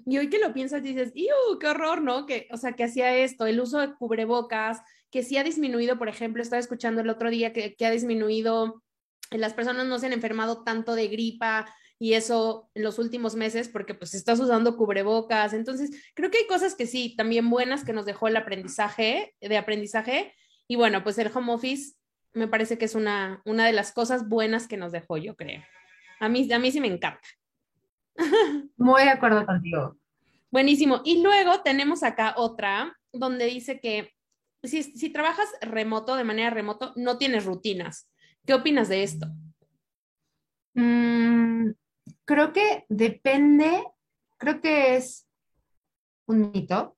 [0.06, 2.26] Y hoy que lo piensas dices, ¡Iu, qué horror, ¿no?
[2.26, 6.08] Que, o sea, que hacía esto, el uso de cubrebocas, que sí ha disminuido, por
[6.08, 8.82] ejemplo, estaba escuchando el otro día que, que ha disminuido,
[9.30, 11.66] las personas no se han enfermado tanto de gripa
[11.98, 15.52] y eso en los últimos meses porque pues estás usando cubrebocas.
[15.52, 19.56] Entonces, creo que hay cosas que sí, también buenas que nos dejó el aprendizaje, de
[19.56, 20.34] aprendizaje.
[20.66, 21.94] Y bueno, pues el home office
[22.32, 25.62] me parece que es una, una de las cosas buenas que nos dejó, yo creo.
[26.18, 27.28] A mí, a mí sí me encanta.
[28.76, 29.96] Muy de acuerdo contigo.
[30.50, 31.00] Buenísimo.
[31.04, 34.10] Y luego tenemos acá otra donde dice que
[34.62, 38.08] si, si trabajas remoto, de manera remoto, no tienes rutinas.
[38.46, 39.26] ¿Qué opinas de esto?
[40.74, 41.70] Mm,
[42.24, 43.84] creo que depende,
[44.38, 45.26] creo que es
[46.26, 46.96] un mito,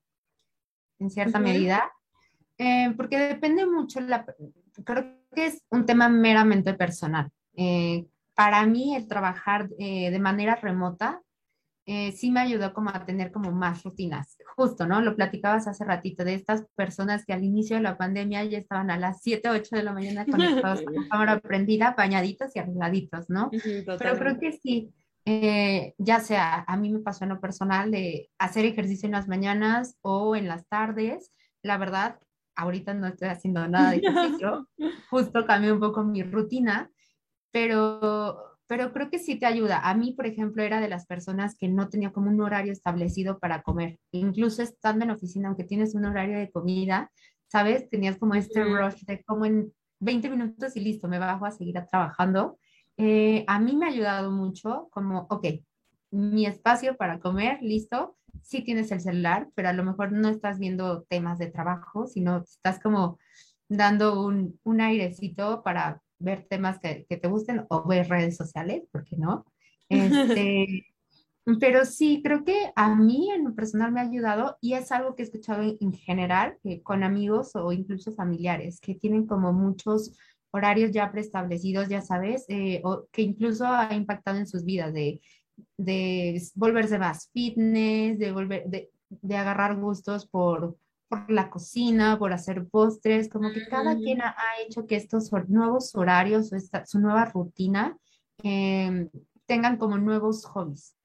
[0.98, 1.92] en cierta medida,
[2.59, 4.24] eh, porque depende mucho, la,
[4.85, 7.31] creo que es un tema meramente personal.
[7.57, 11.23] Eh, para mí, el trabajar eh, de manera remota
[11.87, 14.38] eh, sí me ayudó como a tener como más rutinas.
[14.57, 15.03] Justo, ¿no?
[15.03, 18.90] Lo platicabas hace ratito de estas personas que al inicio de la pandemia ya estaban
[18.90, 23.29] a las 7, 8 de la mañana conectados con la cámara prendida, bañaditos y arregladitos,
[23.29, 23.51] ¿no?
[23.99, 24.94] Pero creo que sí,
[25.27, 29.29] eh, ya sea, a mí me pasó en lo personal de hacer ejercicio en las
[29.29, 31.33] mañanas o en las tardes.
[31.62, 32.18] La verdad,
[32.57, 34.68] ahorita no estoy haciendo nada de ejercicio,
[35.11, 36.90] justo cambié un poco mi rutina,
[37.55, 39.79] pero, pero creo que sí te ayuda.
[39.88, 43.38] A mí, por ejemplo, era de las personas que no tenía como un horario establecido
[43.38, 44.01] para comer.
[44.11, 47.12] Incluso estando en oficina, aunque tienes un horario de comida,
[47.47, 47.88] ¿sabes?
[47.88, 51.77] Tenías como este rush de como en 20 minutos y listo, me bajo a seguir
[51.88, 52.59] trabajando.
[52.97, 55.47] Eh, a mí me ha ayudado mucho como, ok,
[56.11, 58.17] mi espacio para comer, listo.
[58.43, 62.38] Sí tienes el celular, pero a lo mejor no estás viendo temas de trabajo, sino
[62.38, 63.21] estás como
[63.69, 68.85] dando un, un airecito para ver temas que, que te gusten o ver redes sociales,
[68.90, 69.46] ¿por qué no?
[69.90, 70.87] Este,
[71.61, 75.14] pero sí, creo que a mí en lo personal me ha ayudado y es algo
[75.14, 79.53] que he escuchado en, en general eh, con amigos o incluso familiares que tienen como
[79.53, 80.16] muchos
[80.53, 85.20] horarios ya preestablecidos, ya sabes, eh, o que incluso ha impactado en sus vidas de,
[85.77, 90.77] de volverse más fitness, de, volver, de, de agarrar gustos por,
[91.20, 94.03] por la cocina, por hacer postres, como que cada Mm.
[94.03, 97.96] quien ha, hecho que estos nuevos horarios o esta, su nueva rutina
[98.42, 99.09] eh,
[99.46, 100.96] tengan como nuevos hobbies.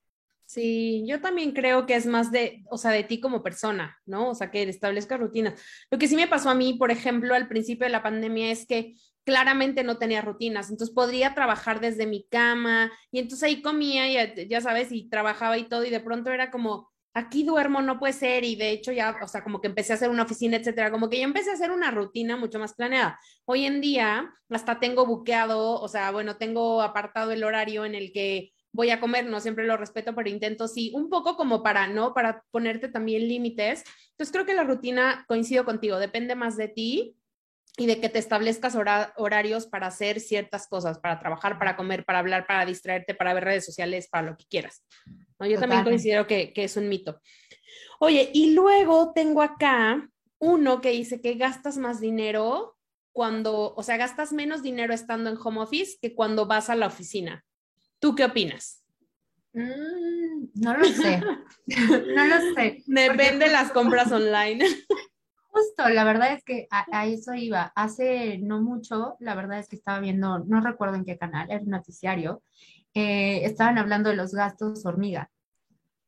[0.46, 4.30] Sí, yo también creo que es más de, o sea, de ti como persona, ¿no?
[4.30, 5.62] O sea, que establezcas rutinas.
[5.92, 8.66] Lo que sí me pasó a mí, por ejemplo, al principio de la pandemia es
[8.66, 14.08] que claramente no tenía rutinas, entonces podría trabajar desde mi cama y entonces ahí comía
[14.08, 18.00] y ya sabes, y trabajaba y todo y de pronto era como, aquí duermo, no
[18.00, 20.58] puede ser y de hecho ya, o sea, como que empecé a hacer una oficina,
[20.58, 23.20] etcétera, como que ya empecé a hacer una rutina mucho más planeada.
[23.46, 28.12] Hoy en día hasta tengo buqueado, o sea, bueno, tengo apartado el horario en el
[28.12, 31.88] que voy a comer, no siempre lo respeto, pero intento sí, un poco como para,
[31.88, 32.14] ¿no?
[32.14, 33.84] Para ponerte también límites.
[34.12, 37.19] Entonces creo que la rutina, coincido contigo, depende más de ti
[37.78, 42.04] y de que te establezcas hora- horarios para hacer ciertas cosas, para trabajar, para comer,
[42.06, 44.84] para hablar, para distraerte, para ver redes sociales, para lo que quieras.
[45.40, 45.46] ¿no?
[45.48, 47.22] Yo también considero que, que es un mito.
[48.00, 52.78] Oye, y luego tengo acá uno que dice que gastas más dinero
[53.12, 56.88] cuando, o sea, gastas menos dinero estando en home office que cuando vas a la
[56.88, 57.44] oficina.
[58.00, 58.84] ¿Tú qué opinas?
[59.54, 61.20] Mm, no lo sé,
[61.68, 62.84] no lo sé.
[62.86, 64.66] Depende de las compras online.
[65.60, 67.72] Justo, la verdad es que a, a eso iba.
[67.76, 71.62] Hace no mucho, la verdad es que estaba viendo, no recuerdo en qué canal, era
[71.62, 72.42] un noticiario,
[72.94, 75.30] eh, estaban hablando de los gastos hormiga.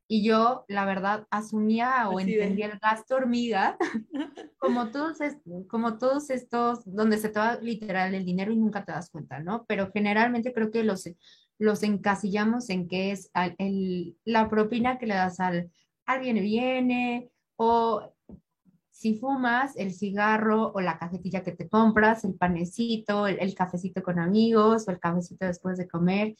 [0.08, 3.78] Y yo, la verdad, asumía o Así entendía el gasto hormiga
[4.58, 5.38] como todos, es-
[5.70, 9.40] como todos estos, donde se te va literal el dinero y nunca te das cuenta,
[9.40, 9.66] ¿no?
[9.68, 11.10] Pero generalmente creo que los,
[11.60, 15.72] los encasillamos en que es el- la propina que le das al,
[16.06, 18.14] al viene viene o
[19.02, 24.04] si fumas, el cigarro o la cajetilla que te compras, el panecito, el, el cafecito
[24.04, 26.36] con amigos o el cafecito después de comer.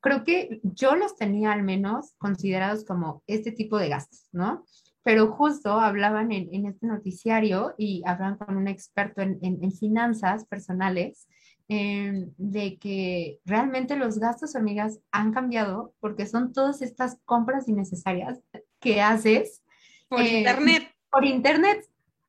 [0.00, 4.64] Creo que yo los tenía al menos considerados como este tipo de gastos, ¿no?
[5.04, 9.72] Pero justo hablaban en, en este noticiario y hablaban con un experto en, en- en
[9.72, 11.26] finanzas personales
[11.68, 18.40] eh, de que realmente los gastos hormigas han cambiado porque son todas estas compras innecesarias
[18.80, 19.62] que haces
[20.08, 20.82] Por eh, internet.
[21.10, 21.78] por internet,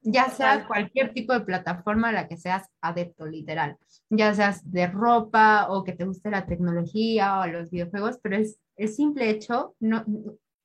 [0.04, 3.78] ya sea cualquier tipo de plataforma a la que seas adepto, literal,
[4.10, 8.60] ya seas de ropa o que te guste la tecnología o los videojuegos, pero es
[8.76, 10.04] el simple hecho, no,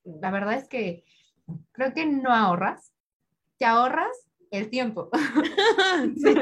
[0.03, 1.03] la verdad es que
[1.71, 2.91] creo que no ahorras,
[3.57, 4.15] te ahorras
[4.51, 5.09] el tiempo.
[6.15, 6.33] Sí.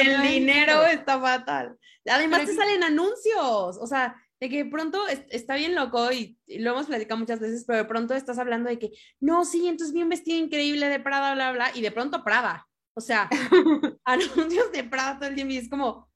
[0.00, 1.76] El dinero está fatal.
[2.08, 6.10] Además Pero te que- salen anuncios, o sea, de que pronto es- está bien loco
[6.12, 9.68] y, lo hemos platicado muchas veces, pero de pronto estás hablando de que, no, sí,
[9.68, 12.66] entonces vi un vestido increíble de Prada, bla, bla, y de pronto Prada.
[12.94, 13.28] O sea,
[14.04, 16.10] anuncios de Prada todo el tiempo y es como,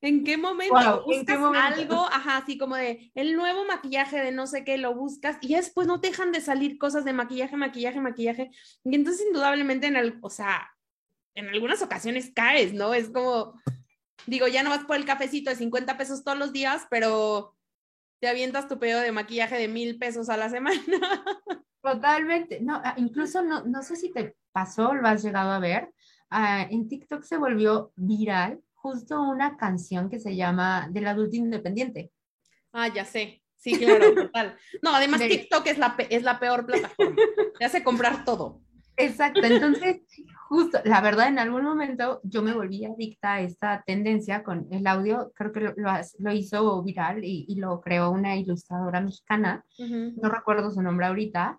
[0.00, 1.80] ¿en qué momento Wow, ¿en buscas qué momento?
[1.80, 2.06] algo?
[2.06, 5.58] Ajá, así como de el nuevo maquillaje de no sé qué, lo buscas y ya
[5.58, 8.50] después no te dejan de salir cosas de maquillaje, maquillaje, maquillaje.
[8.84, 10.68] Y entonces indudablemente en el, o sea,
[11.34, 12.94] en algunas ocasiones caes, ¿no?
[12.94, 13.60] Es como,
[14.26, 17.54] digo, ya no vas por el cafecito de 50 pesos todos los días, pero
[18.20, 20.80] te avientas tu pedido de maquillaje de mil pesos a la semana.
[21.82, 22.60] Totalmente.
[22.60, 25.92] No, ah, incluso no, no sé si te pasó, lo has llegado a ver.
[26.30, 32.10] ah, en TikTok se volvió viral justo una canción que se llama Del adulto independiente.
[32.72, 33.42] Ah, ya sé.
[33.56, 34.56] Sí, claro, total.
[34.82, 37.16] No, además De- TikTok es la, es la peor plataforma.
[37.58, 38.60] Te hace comprar todo.
[38.96, 39.40] Exacto.
[39.44, 40.02] Entonces,
[40.52, 44.86] justo, la verdad, en algún momento yo me volví adicta a esta tendencia con el
[44.86, 45.32] audio.
[45.34, 49.64] Creo que lo, lo lo hizo viral y, y lo creó una ilustradora mexicana.
[49.78, 51.58] no recuerdo su nombre ahorita,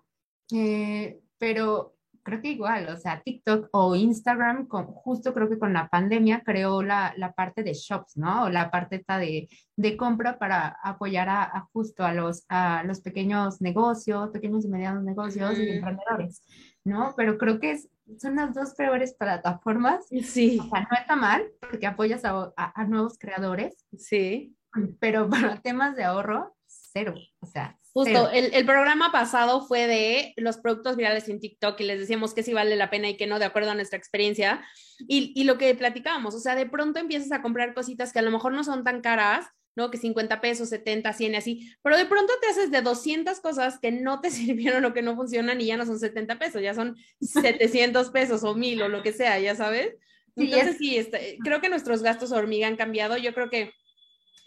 [0.52, 5.72] eh, pero creo que igual, o sea, TikTok o Instagram, con, justo creo que con
[5.72, 8.44] la pandemia creó la, la parte de shops, ¿no?
[8.44, 13.00] O la parte de, de compra para apoyar a, a justo a los, a los
[13.00, 15.72] pequeños negocios, pequeños y medianos negocios y Ujú.
[15.72, 16.42] emprendedores,
[16.84, 17.14] ¿no?
[17.16, 17.88] Pero creo que es,
[18.20, 20.06] son las dos peores plataformas.
[20.22, 24.54] Sí, O sea, no está mal porque apoyas a, a- a nuevos creadores, sí.
[25.00, 27.14] pero para temas de ahorro, cero.
[27.40, 31.84] O sea, Justo, el, el programa pasado fue de los productos virales en TikTok y
[31.84, 34.64] les decíamos que sí vale la pena y que no, de acuerdo a nuestra experiencia.
[35.06, 38.22] Y, y lo que platicábamos, o sea, de pronto empiezas a comprar cositas que a
[38.22, 39.90] lo mejor no son tan caras, ¿no?
[39.90, 43.78] Que 50 pesos, 70, 100 y así, pero de pronto te haces de 200 cosas
[43.80, 46.74] que no te sirvieron o que no funcionan y ya no son 70 pesos, ya
[46.74, 49.94] son 700 pesos o 1000 o lo que sea, ya sabes.
[50.36, 53.16] Entonces es- sí, está- creo que nuestros gastos hormiga han cambiado.
[53.16, 53.72] Yo creo que,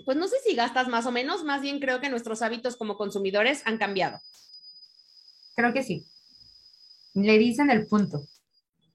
[0.05, 2.97] pues no sé si gastas más o menos, más bien creo que nuestros hábitos como
[2.97, 4.19] consumidores han cambiado.
[5.55, 6.05] Creo que sí.
[7.13, 8.21] Le dicen el punto.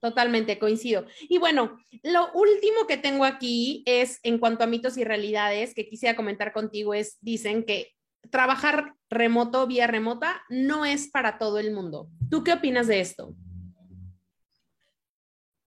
[0.03, 1.05] Totalmente, coincido.
[1.29, 5.87] Y bueno, lo último que tengo aquí es en cuanto a mitos y realidades que
[5.87, 7.93] quisiera comentar contigo es, dicen que
[8.29, 12.09] trabajar remoto, vía remota, no es para todo el mundo.
[12.29, 13.33] ¿Tú qué opinas de esto?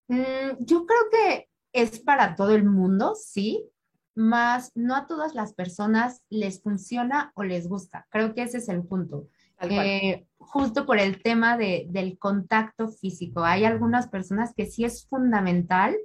[0.09, 3.64] Mm, yo creo que es para todo el mundo, sí,
[4.14, 8.07] más no a todas las personas les funciona o les gusta.
[8.11, 9.31] Creo que ese es el punto.
[9.62, 13.45] Eh, justo por el tema de, del contacto físico.
[13.45, 15.97] Hay algunas personas que sí es fundamental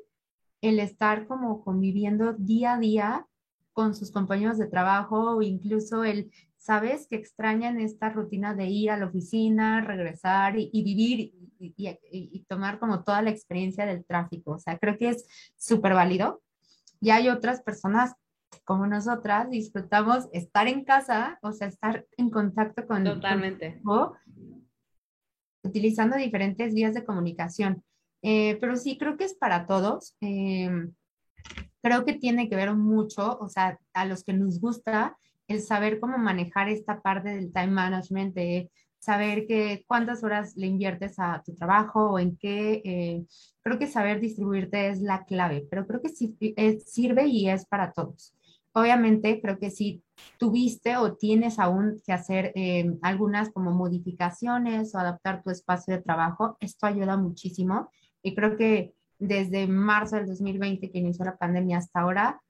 [0.61, 3.27] el estar como conviviendo día a día
[3.73, 8.91] con sus compañeros de trabajo o incluso el, sabes, que extrañan esta rutina de ir
[8.91, 14.51] a la oficina, regresar y, vivir y tomar como toda la experiencia del tráfico.
[14.51, 15.25] O sea, creo que es
[15.57, 16.41] súper válido.
[16.99, 18.13] Y hay otras personas
[18.71, 23.81] como nosotras disfrutamos estar en casa, o sea, estar en contacto con, con Totalmente.
[23.85, 24.13] o
[25.61, 27.83] utilizando diferentes vías de comunicación.
[28.21, 30.15] Eh, pero sí, creo que es para todos.
[30.21, 30.71] Eh,
[31.81, 35.17] creo que tiene que ver mucho, o sea, a los que nos gusta
[35.49, 40.67] el saber cómo manejar esta parte del time management, de saber que cuántas horas le
[40.67, 43.25] inviertes a tu trabajo o en qué, eh,
[43.63, 47.65] creo que saber distribuirte es la clave, pero creo que sí es- sirve y es
[47.65, 48.35] para todos.
[48.73, 50.01] Obviamente, creo que si
[50.37, 56.01] tuviste o tienes aún que hacer eh, algunas como modificaciones o adaptar tu espacio de
[56.01, 57.89] trabajo, esto ayuda muchísimo.
[58.23, 62.41] Y creo que desde marzo del 2020 que inició la pandemia hasta ahora,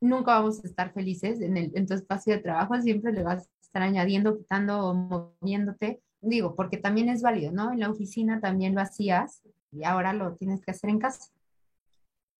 [0.00, 3.44] nunca vamos a estar felices en, el, en tu espacio de trabajo, siempre le vas
[3.44, 6.00] a estar añadiendo, quitando o moviéndote.
[6.20, 7.72] Digo, porque también es válido, ¿no?
[7.72, 11.30] En la oficina también lo hacías y ahora lo tienes que hacer en casa.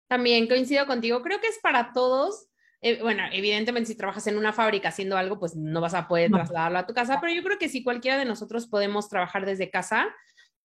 [0.08, 2.48] También coincido contigo, creo que es para todos.
[2.82, 6.30] Eh, bueno, evidentemente si trabajas en una fábrica haciendo algo, pues no vas a poder
[6.30, 6.36] No.
[6.38, 9.70] trasladarlo a tu casa, pero yo creo que si cualquiera de nosotros podemos trabajar desde
[9.70, 10.06] casa,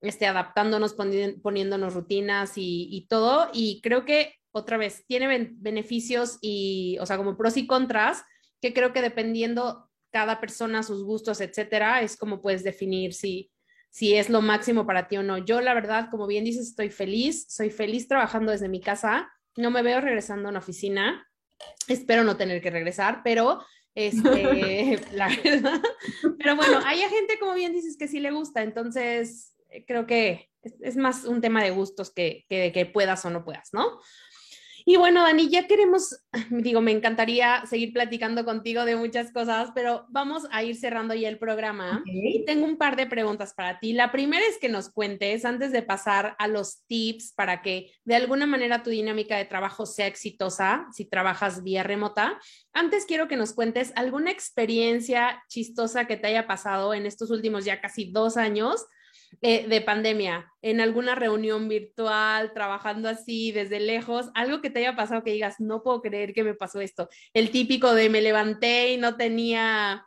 [0.01, 5.55] este, adaptándonos, poni- poniéndonos rutinas y, y todo, y creo que otra vez tiene ben-
[5.61, 8.23] beneficios y, o sea, como pros y contras,
[8.61, 13.51] que creo que dependiendo cada persona, sus gustos, etcétera, es como puedes definir si,
[13.91, 15.37] si es lo máximo para ti o no.
[15.37, 19.69] Yo, la verdad, como bien dices, estoy feliz, soy feliz trabajando desde mi casa, no
[19.69, 21.27] me veo regresando a una oficina.
[21.87, 23.59] Espero no tener que regresar, pero
[23.95, 25.81] este, la verdad.
[26.37, 30.49] Pero bueno, hay gente, como bien dices, que sí le gusta, entonces eh, creo que
[30.61, 33.69] es, es más un tema de gustos que, que de que puedas o no puedas,
[33.73, 33.99] ¿no?
[34.89, 36.19] Y bueno, Dani, ya queremos,
[36.49, 41.29] digo, me encantaría seguir platicando contigo de muchas cosas, pero vamos a ir cerrando ya
[41.29, 42.01] el programa.
[42.07, 43.93] Y tengo un par de preguntas para ti.
[43.93, 48.15] La primera es que nos cuentes, antes de pasar a los tips para que de
[48.15, 52.39] alguna manera tu dinámica de trabajo sea exitosa, si trabajas vía remota,
[52.73, 57.63] antes quiero que nos cuentes alguna experiencia chistosa que te haya pasado en estos últimos
[57.63, 58.87] ya casi dos años
[59.41, 64.95] eh, de pandemia, en alguna reunión virtual, trabajando así desde lejos, algo que te haya
[64.95, 67.07] pasado que digas, no puedo creer que me pasó esto.
[67.33, 70.05] El típico de me levanté y no tenía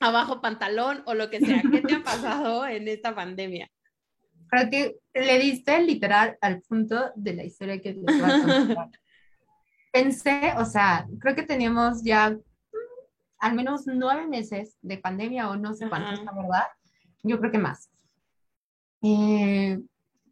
[0.00, 1.62] abajo pantalón o lo que sea.
[1.70, 3.70] ¿Qué te ha pasado en esta pandemia?
[4.48, 8.88] Creo que le diste literal al punto de la historia que les voy a contar.
[9.92, 12.38] Pensé, o sea, creo que teníamos ya mm,
[13.38, 16.64] al menos nueve meses de pandemia o no sé cuántos, la verdad.
[17.22, 17.90] Yo creo que más.
[19.02, 19.80] Eh,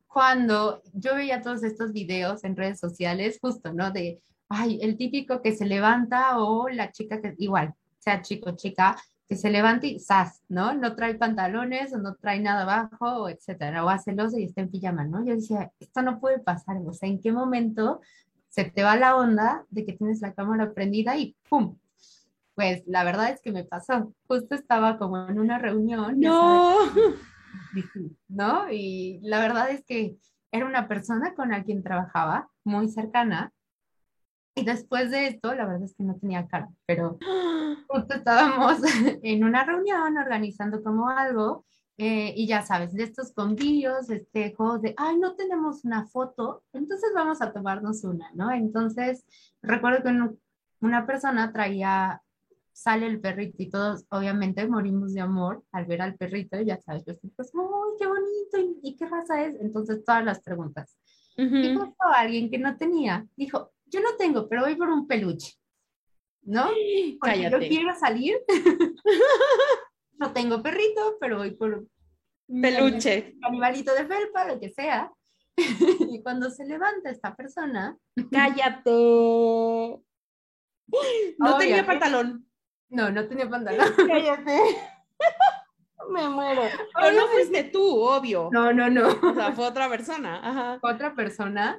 [0.07, 3.91] cuando yo veía todos estos videos en redes sociales, justo, ¿no?
[3.91, 8.57] De, ay, el típico que se levanta o la chica que, igual, sea chico o
[8.57, 8.97] chica,
[9.29, 10.43] que se levanta y ¡zas!
[10.49, 10.75] ¿no?
[10.75, 14.61] No trae pantalones o no trae nada abajo, o etcétera, o hace losa y está
[14.61, 15.25] en pijama, ¿no?
[15.25, 18.01] Yo decía, esto no puede pasar, o sea, ¿en qué momento
[18.49, 21.77] se te va la onda de que tienes la cámara prendida y ¡pum!
[22.57, 24.13] Pues la verdad es que me pasó.
[24.27, 26.19] Justo estaba como en una reunión.
[26.19, 26.77] No.
[28.29, 28.71] ¿No?
[28.71, 30.17] Y la verdad es que
[30.53, 33.53] era una persona con la quien trabajaba, muy cercana.
[34.55, 37.19] Y después de esto, la verdad es que no tenía cara, pero
[37.89, 38.79] justo estábamos
[39.23, 41.65] en una reunión organizando como algo.
[41.99, 46.63] eh, y ya sabes, de estos convivios, este, juegos de, ay, no tenemos una foto,
[46.73, 48.51] entonces vamos a tomarnos una, ¿no?
[48.51, 49.25] Entonces,
[49.63, 50.41] recuerdo que un-
[50.81, 52.23] una persona traía
[52.81, 56.81] sale el perrito y todos obviamente morimos de amor al ver al perrito, y ya
[56.81, 58.59] sabes, yo estoy pues, ¡ay, qué bonito!
[58.59, 59.55] ¿Y, y qué raza es?
[59.61, 60.97] Entonces todas las preguntas.
[61.37, 61.81] Y Ujú.
[61.81, 65.57] justo alguien que no tenía, dijo, yo no tengo, pero voy por un peluche,
[66.43, 66.69] ¿no?
[67.21, 68.39] Porque yo quiero salir.
[70.19, 71.87] no tengo perrito, pero voy por
[72.49, 73.37] un Peluche.
[73.43, 75.13] animalito de felpa, lo que sea.
[75.59, 77.99] y cuando se levanta esta persona,
[78.33, 78.91] Cállate.
[81.39, 81.87] No tenía Obviamente.
[81.87, 82.50] pantalón.
[82.91, 83.87] No, no tenía pantalón.
[84.09, 84.59] Cállate.
[86.11, 86.63] Me muero.
[86.95, 88.49] Pero no fuiste tú, obvio.
[88.53, 89.09] No, no, no.
[89.09, 90.41] O sea, fue otra persona.
[90.43, 90.79] Ajá.
[90.83, 91.79] otra persona,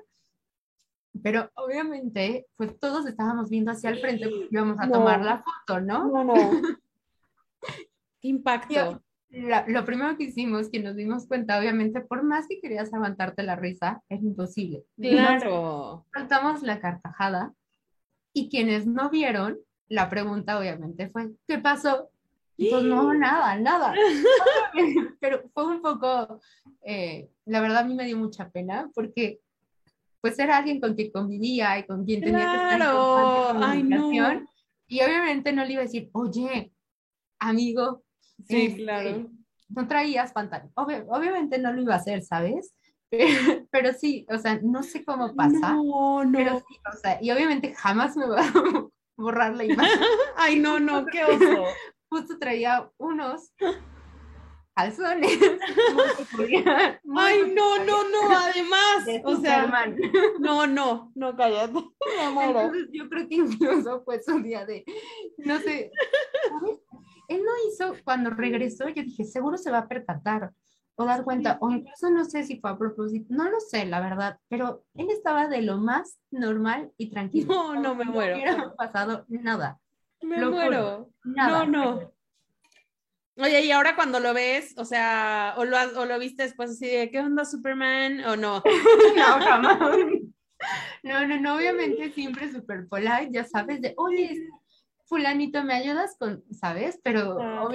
[1.22, 4.93] pero obviamente, pues todos estábamos viendo hacia el frente porque íbamos a No.
[4.93, 6.07] tomar la foto, ¿no?
[6.07, 6.34] No, no.
[8.22, 9.01] Qué impacto.
[9.30, 13.43] La- lo primero que hicimos, que nos dimos cuenta, obviamente, por más que querías aguantarte
[13.43, 14.84] la risa, es imposible.
[14.97, 16.05] Claro.
[16.14, 17.53] Soltamos la carcajada
[18.34, 19.57] y quienes no vieron,
[19.92, 22.10] la pregunta obviamente fue, ¿qué pasó?
[22.58, 23.94] Pues no, nada, nada.
[25.20, 26.39] Pero fue un poco,
[26.84, 29.39] eh, la verdad a mí me dio mucha pena porque
[30.22, 32.98] pues era alguien con quien convivía y con quien tenía que estar en Claro.
[32.98, 34.44] constante Ay, comunicación.
[34.44, 34.50] no.
[34.88, 36.72] Y obviamente no le iba a decir, oye,
[37.39, 38.04] amigo,
[38.48, 39.30] Sí, este, claro.
[39.70, 40.72] no traías pantalón.
[40.76, 42.74] Obvio- obviamente no lo iba a hacer, ¿sabes?
[43.10, 43.26] Pero,
[43.72, 45.74] pero sí, o sea, no sé cómo pasa.
[45.74, 46.60] No, Pero no.
[46.60, 48.42] sí, o sea, y obviamente jamás me va
[49.22, 50.00] borrar la imagen.
[50.36, 51.66] Ay, no, no, qué oso.
[52.10, 53.54] Justo traía unos
[54.76, 55.40] calzones.
[57.16, 59.06] Ay, no, no, no, además.
[59.06, 59.68] de O sea,
[60.40, 61.74] no, no, no, cállate.
[61.74, 62.62] Me muero.
[62.62, 64.84] Entonces yo creo que incluso fue su día de,
[65.38, 65.92] no sé,
[66.50, 66.80] ¿sabes?
[67.28, 70.52] Él no hizo, cuando regresó, yo dije, seguro se va a percatar
[70.96, 74.00] o dar cuenta, o incluso no sé si fue a propósito, no lo sé, la
[74.02, 77.48] verdad, pero él estaba de lo más normal y tranquilo.
[77.54, 78.36] No, no, me muero.
[78.36, 79.80] hubiera pasado nada,
[80.22, 80.58] Me Lo juro.
[80.60, 81.10] muero.
[81.24, 81.66] nada.
[81.66, 82.12] No, no.
[83.38, 86.88] Oye, y ahora cuando lo ves, o sea, o lo, o lo viste después así
[86.88, 88.24] de, ¿qué onda Superman?
[88.26, 88.62] O no.
[89.16, 89.80] No, jamás.
[91.04, 94.48] No, no, no, obviamente siempre súper polite, ya sabes, de, oye,
[95.06, 97.00] fulanito, ¿me ayudas con, sabes?
[97.04, 97.68] Pero Ah.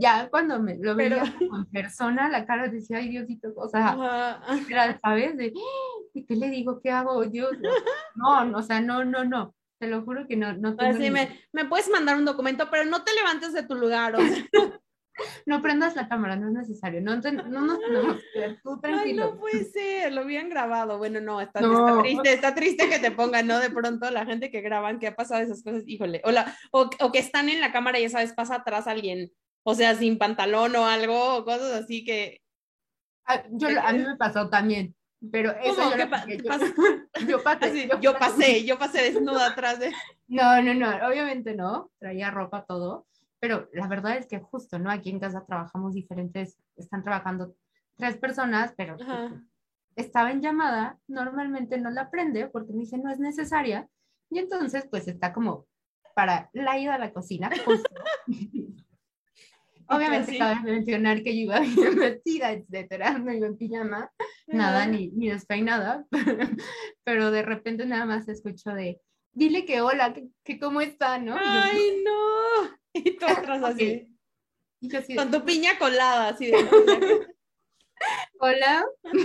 [0.00, 3.68] Ya cuando me lo Pero- veía como en persona, la cara decía, ay, Diosito, o
[3.68, 5.36] sea, era, ¿sabes?
[5.36, 6.80] De, "Ah, ¿y qué le digo?
[6.82, 7.24] ¿Qué hago?
[7.26, 7.52] Dios,
[8.16, 11.00] no, no, o sea, no, no, no, te lo juro que no, no tengo Así
[11.04, 14.16] ni- me, me puedes mandar un documento, pero no te levantes de tu lugar.
[14.16, 14.44] O sea,
[15.46, 18.80] no prendas la cámara, no es necesario, no, no nos tenemos que ver, tú ay,
[18.80, 19.24] tranquilo.
[19.34, 20.98] no puede ser, lo habían grabado.
[20.98, 21.88] Bueno, no, está, No.
[21.88, 23.58] está triste, está triste que te pongan, ¿no?
[23.58, 26.20] De pronto la gente que graban, que ha pasado esas cosas, híjole.
[26.24, 29.30] O, la, o, o que están en la cámara y ya sabes, pasa atrás alguien,
[29.70, 32.40] o sea, sin pantalón o algo, o cosas así que.
[33.26, 34.94] Ah, yo, a mí me pasó también,
[35.30, 36.64] Pero eso yo, ¿Qué lo pa- apliqué, te yo- pasó?
[37.28, 39.92] yo pasé, yo yo pasé, yo pasé desnuda atrás de...
[40.28, 43.06] No, no, no, obviamente no, traía ropa, todo,
[43.40, 44.90] pero la verdad es que justo, ¿no?
[44.90, 47.54] Aquí en casa trabajamos diferentes, están trabajando
[47.96, 49.42] tres personas, pero Ajá.
[49.96, 53.86] estaba en llamada, normalmente no la prende porque me dice no es necesaria,
[54.30, 55.66] y entonces pues está como
[56.14, 57.90] para la ida a la cocina, justo.
[59.88, 64.10] Obviamente cabe mencionar que yo iba bien vestida, etcétera, no iba en pijama,
[64.46, 66.04] nada, ni, ni despeinada,
[67.04, 69.00] pero de repente nada más escucho de,
[69.32, 71.34] dile que hola, que, que cómo está, ¿no?
[71.36, 72.78] Y yo- Ay, no.
[72.92, 74.08] Y tú atrás así,
[74.80, 76.56] y yo así de, con tu piña colada, así de...
[78.40, 79.16] hola, un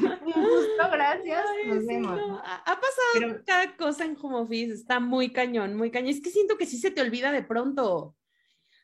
[0.44, 2.20] gusto, gracias, Ay, nos vemos.
[2.44, 6.10] Ha, ha pasado Pero- cada cosa en home office, está muy cañón, muy cañón.
[6.10, 8.16] Es que siento que sí se te olvida de pronto.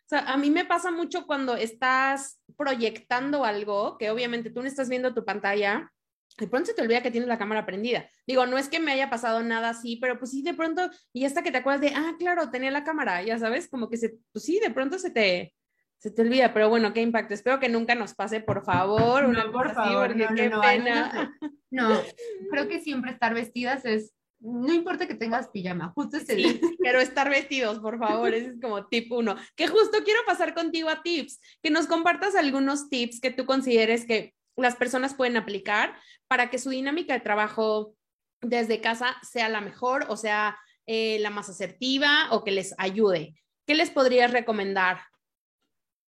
[0.09, 4.67] O sea, a mí me pasa mucho cuando estás proyectando algo, que obviamente tú no
[4.67, 5.91] estás viendo tu pantalla,
[6.39, 8.09] de pronto se te olvida que tienes la cámara prendida.
[8.25, 11.25] Digo, no es que me haya pasado nada así, pero pues sí, de pronto, y
[11.25, 14.17] hasta que te acuerdas de, ah, claro, tenía la cámara, ya sabes, como que se,
[14.31, 15.53] pues sí, de pronto se te,
[15.99, 17.35] se te olvida, pero bueno, qué impacto.
[17.35, 20.35] Espero que nunca nos pase, por favor, una No, por así, favor, porque no, no,
[20.35, 21.37] qué no, pena.
[21.69, 22.01] No,
[22.49, 26.51] creo que siempre estar vestidas es, no importa que tengas pijama, justo ese día.
[26.51, 29.35] Sí, pero estar vestidos, por favor, ese es como tip uno.
[29.55, 34.05] Que justo quiero pasar contigo a tips, que nos compartas algunos tips que tú consideres
[34.05, 35.95] que las personas pueden aplicar
[36.27, 37.95] para que su dinámica de trabajo
[38.41, 43.35] desde casa sea la mejor o sea eh, la más asertiva o que les ayude.
[43.67, 45.01] ¿Qué les podrías recomendar?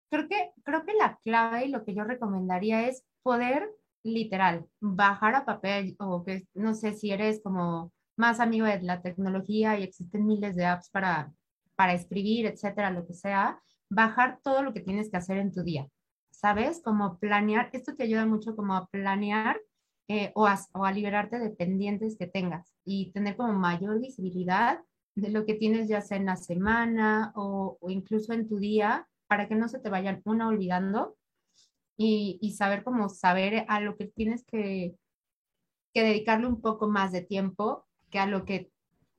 [0.10, 3.70] Creo que, creo que la clave y lo que yo recomendaría es poder,
[4.04, 9.02] literal, bajar a papel o que no sé si eres como más amigo de la
[9.02, 11.34] tecnología y existen miles de apps para,
[11.76, 13.60] para escribir, etcétera, lo que sea,
[13.90, 15.88] bajar todo lo que tienes que hacer en tu día,
[16.30, 16.82] ¿sabes?
[16.84, 19.60] Como planear, esto te ayuda mucho como a planear
[20.08, 24.80] eh, o, a, o a liberarte de pendientes que tengas y tener como mayor visibilidad
[25.16, 29.48] de lo que tienes ya sea en la semana o, incluso en tu día para
[29.48, 31.18] que no se te vayan una olvidando
[31.98, 34.96] y, y saber cómo saber a lo que tienes que,
[35.94, 38.70] que dedicarle un poco más de tiempo que a lo que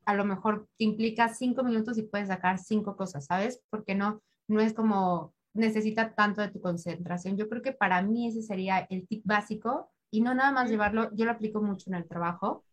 [0.05, 3.63] a lo mejor te implica cinco minutos y puedes sacar cinco cosas, ¿sabes?
[3.71, 7.37] Porque no, no es como necesita tanto de tu concentración.
[7.37, 11.11] Yo creo que para mí ese sería el tip básico y no nada más llevarlo,
[11.15, 12.65] yo lo aplico mucho en el trabajo,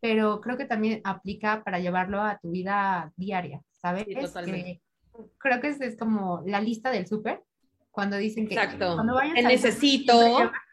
[0.00, 4.04] pero creo que también aplica para llevarlo a tu vida diaria, ¿sabes?
[4.06, 4.82] Sí, totalmente.
[5.14, 7.42] Que creo que es, es como la lista del súper,
[7.90, 8.94] cuando dicen que Exacto.
[8.94, 10.12] cuando vayas necesito.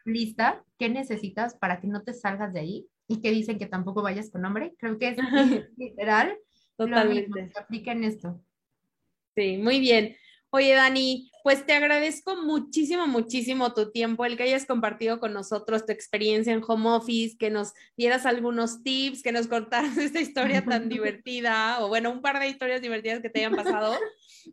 [0.04, 2.88] lista, ¿qué necesitas para que no te salgas de ahí?
[3.10, 4.76] Y que dicen que tampoco vayas con hambre.
[4.78, 5.16] Creo que es
[5.76, 6.38] literal.
[6.78, 7.52] lo mismo, Totalmente.
[7.58, 8.40] aplica en esto.
[9.34, 10.16] Sí, muy bien.
[10.50, 15.86] Oye, Dani, pues te agradezco muchísimo, muchísimo tu tiempo, el que hayas compartido con nosotros
[15.86, 20.64] tu experiencia en home office, que nos dieras algunos tips, que nos contaras esta historia
[20.64, 23.96] tan divertida, o bueno, un par de historias divertidas que te hayan pasado.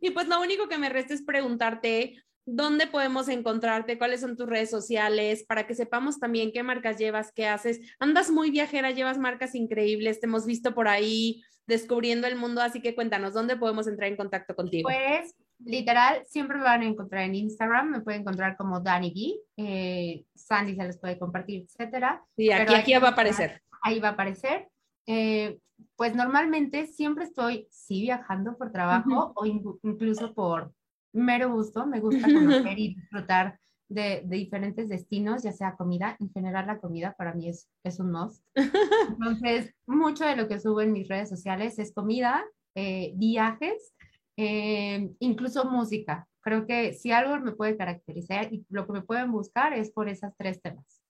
[0.01, 4.47] Y pues lo único que me resta es preguntarte dónde podemos encontrarte, cuáles son tus
[4.47, 7.81] redes sociales, para que sepamos también qué marcas llevas, qué haces.
[7.99, 12.81] Andas muy viajera, llevas marcas increíbles, te hemos visto por ahí descubriendo el mundo, así
[12.81, 14.87] que cuéntanos, ¿dónde podemos entrar en contacto contigo?
[14.89, 19.63] Pues, literal, siempre me van a encontrar en Instagram, me pueden encontrar como Dani B,
[19.63, 22.23] eh, Sandy se les puede compartir, etcétera.
[22.37, 23.61] Sí, aquí, aquí va a aparecer.
[23.83, 24.69] Ahí va a aparecer.
[25.05, 25.59] Eh,
[25.97, 30.71] pues normalmente siempre estoy, sí, viajando por trabajo o in- incluso por
[31.17, 31.85] mero gusto.
[31.85, 33.59] Me gusta conocer y disfrutar
[33.89, 36.15] de, de diferentes destinos, ya sea comida.
[36.19, 38.43] En general, la comida para mí es, es un must.
[39.09, 42.45] Entonces, mucho de lo que subo en mis redes sociales es comida,
[42.75, 43.93] eh, viajes,
[44.37, 46.27] eh, incluso música.
[46.41, 50.07] Creo que si algo me puede caracterizar y lo que me pueden buscar es por
[50.07, 51.01] esas tres temas.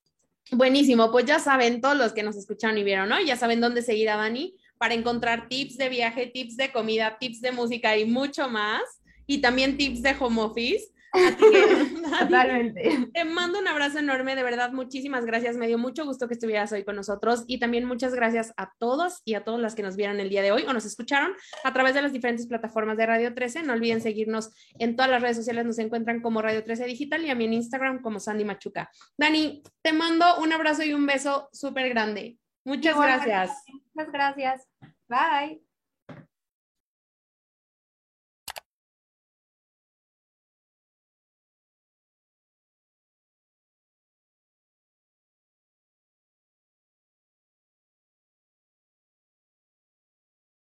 [0.52, 3.20] Buenísimo, pues ya saben, todos los que nos escucharon y vieron, ¿no?
[3.20, 7.42] Ya saben dónde seguir a Dani para encontrar tips de viaje, tips de comida, tips
[7.42, 8.82] de música y mucho más.
[9.28, 10.92] Y también tips de home office.
[11.14, 13.10] Así que, Totalmente.
[13.14, 15.58] te mando un abrazo enorme, de verdad, muchísimas gracias.
[15.58, 19.22] Me dio mucho gusto que estuvieras hoy con nosotros y también muchas gracias a todos
[19.26, 21.32] y a todas las que nos vieron el día de hoy o nos escucharon
[21.64, 23.64] a través de las diferentes plataformas de Radio 13.
[23.64, 27.30] No olviden seguirnos en todas las redes sociales, nos encuentran como Radio 13 Digital y
[27.30, 28.90] a mí en Instagram como Sandy Machuca.
[29.18, 32.38] Dani, te mando un abrazo y un beso súper grande.
[32.66, 33.64] Muchas gracias.
[33.94, 34.68] Muchas gracias.
[35.08, 35.67] Bye.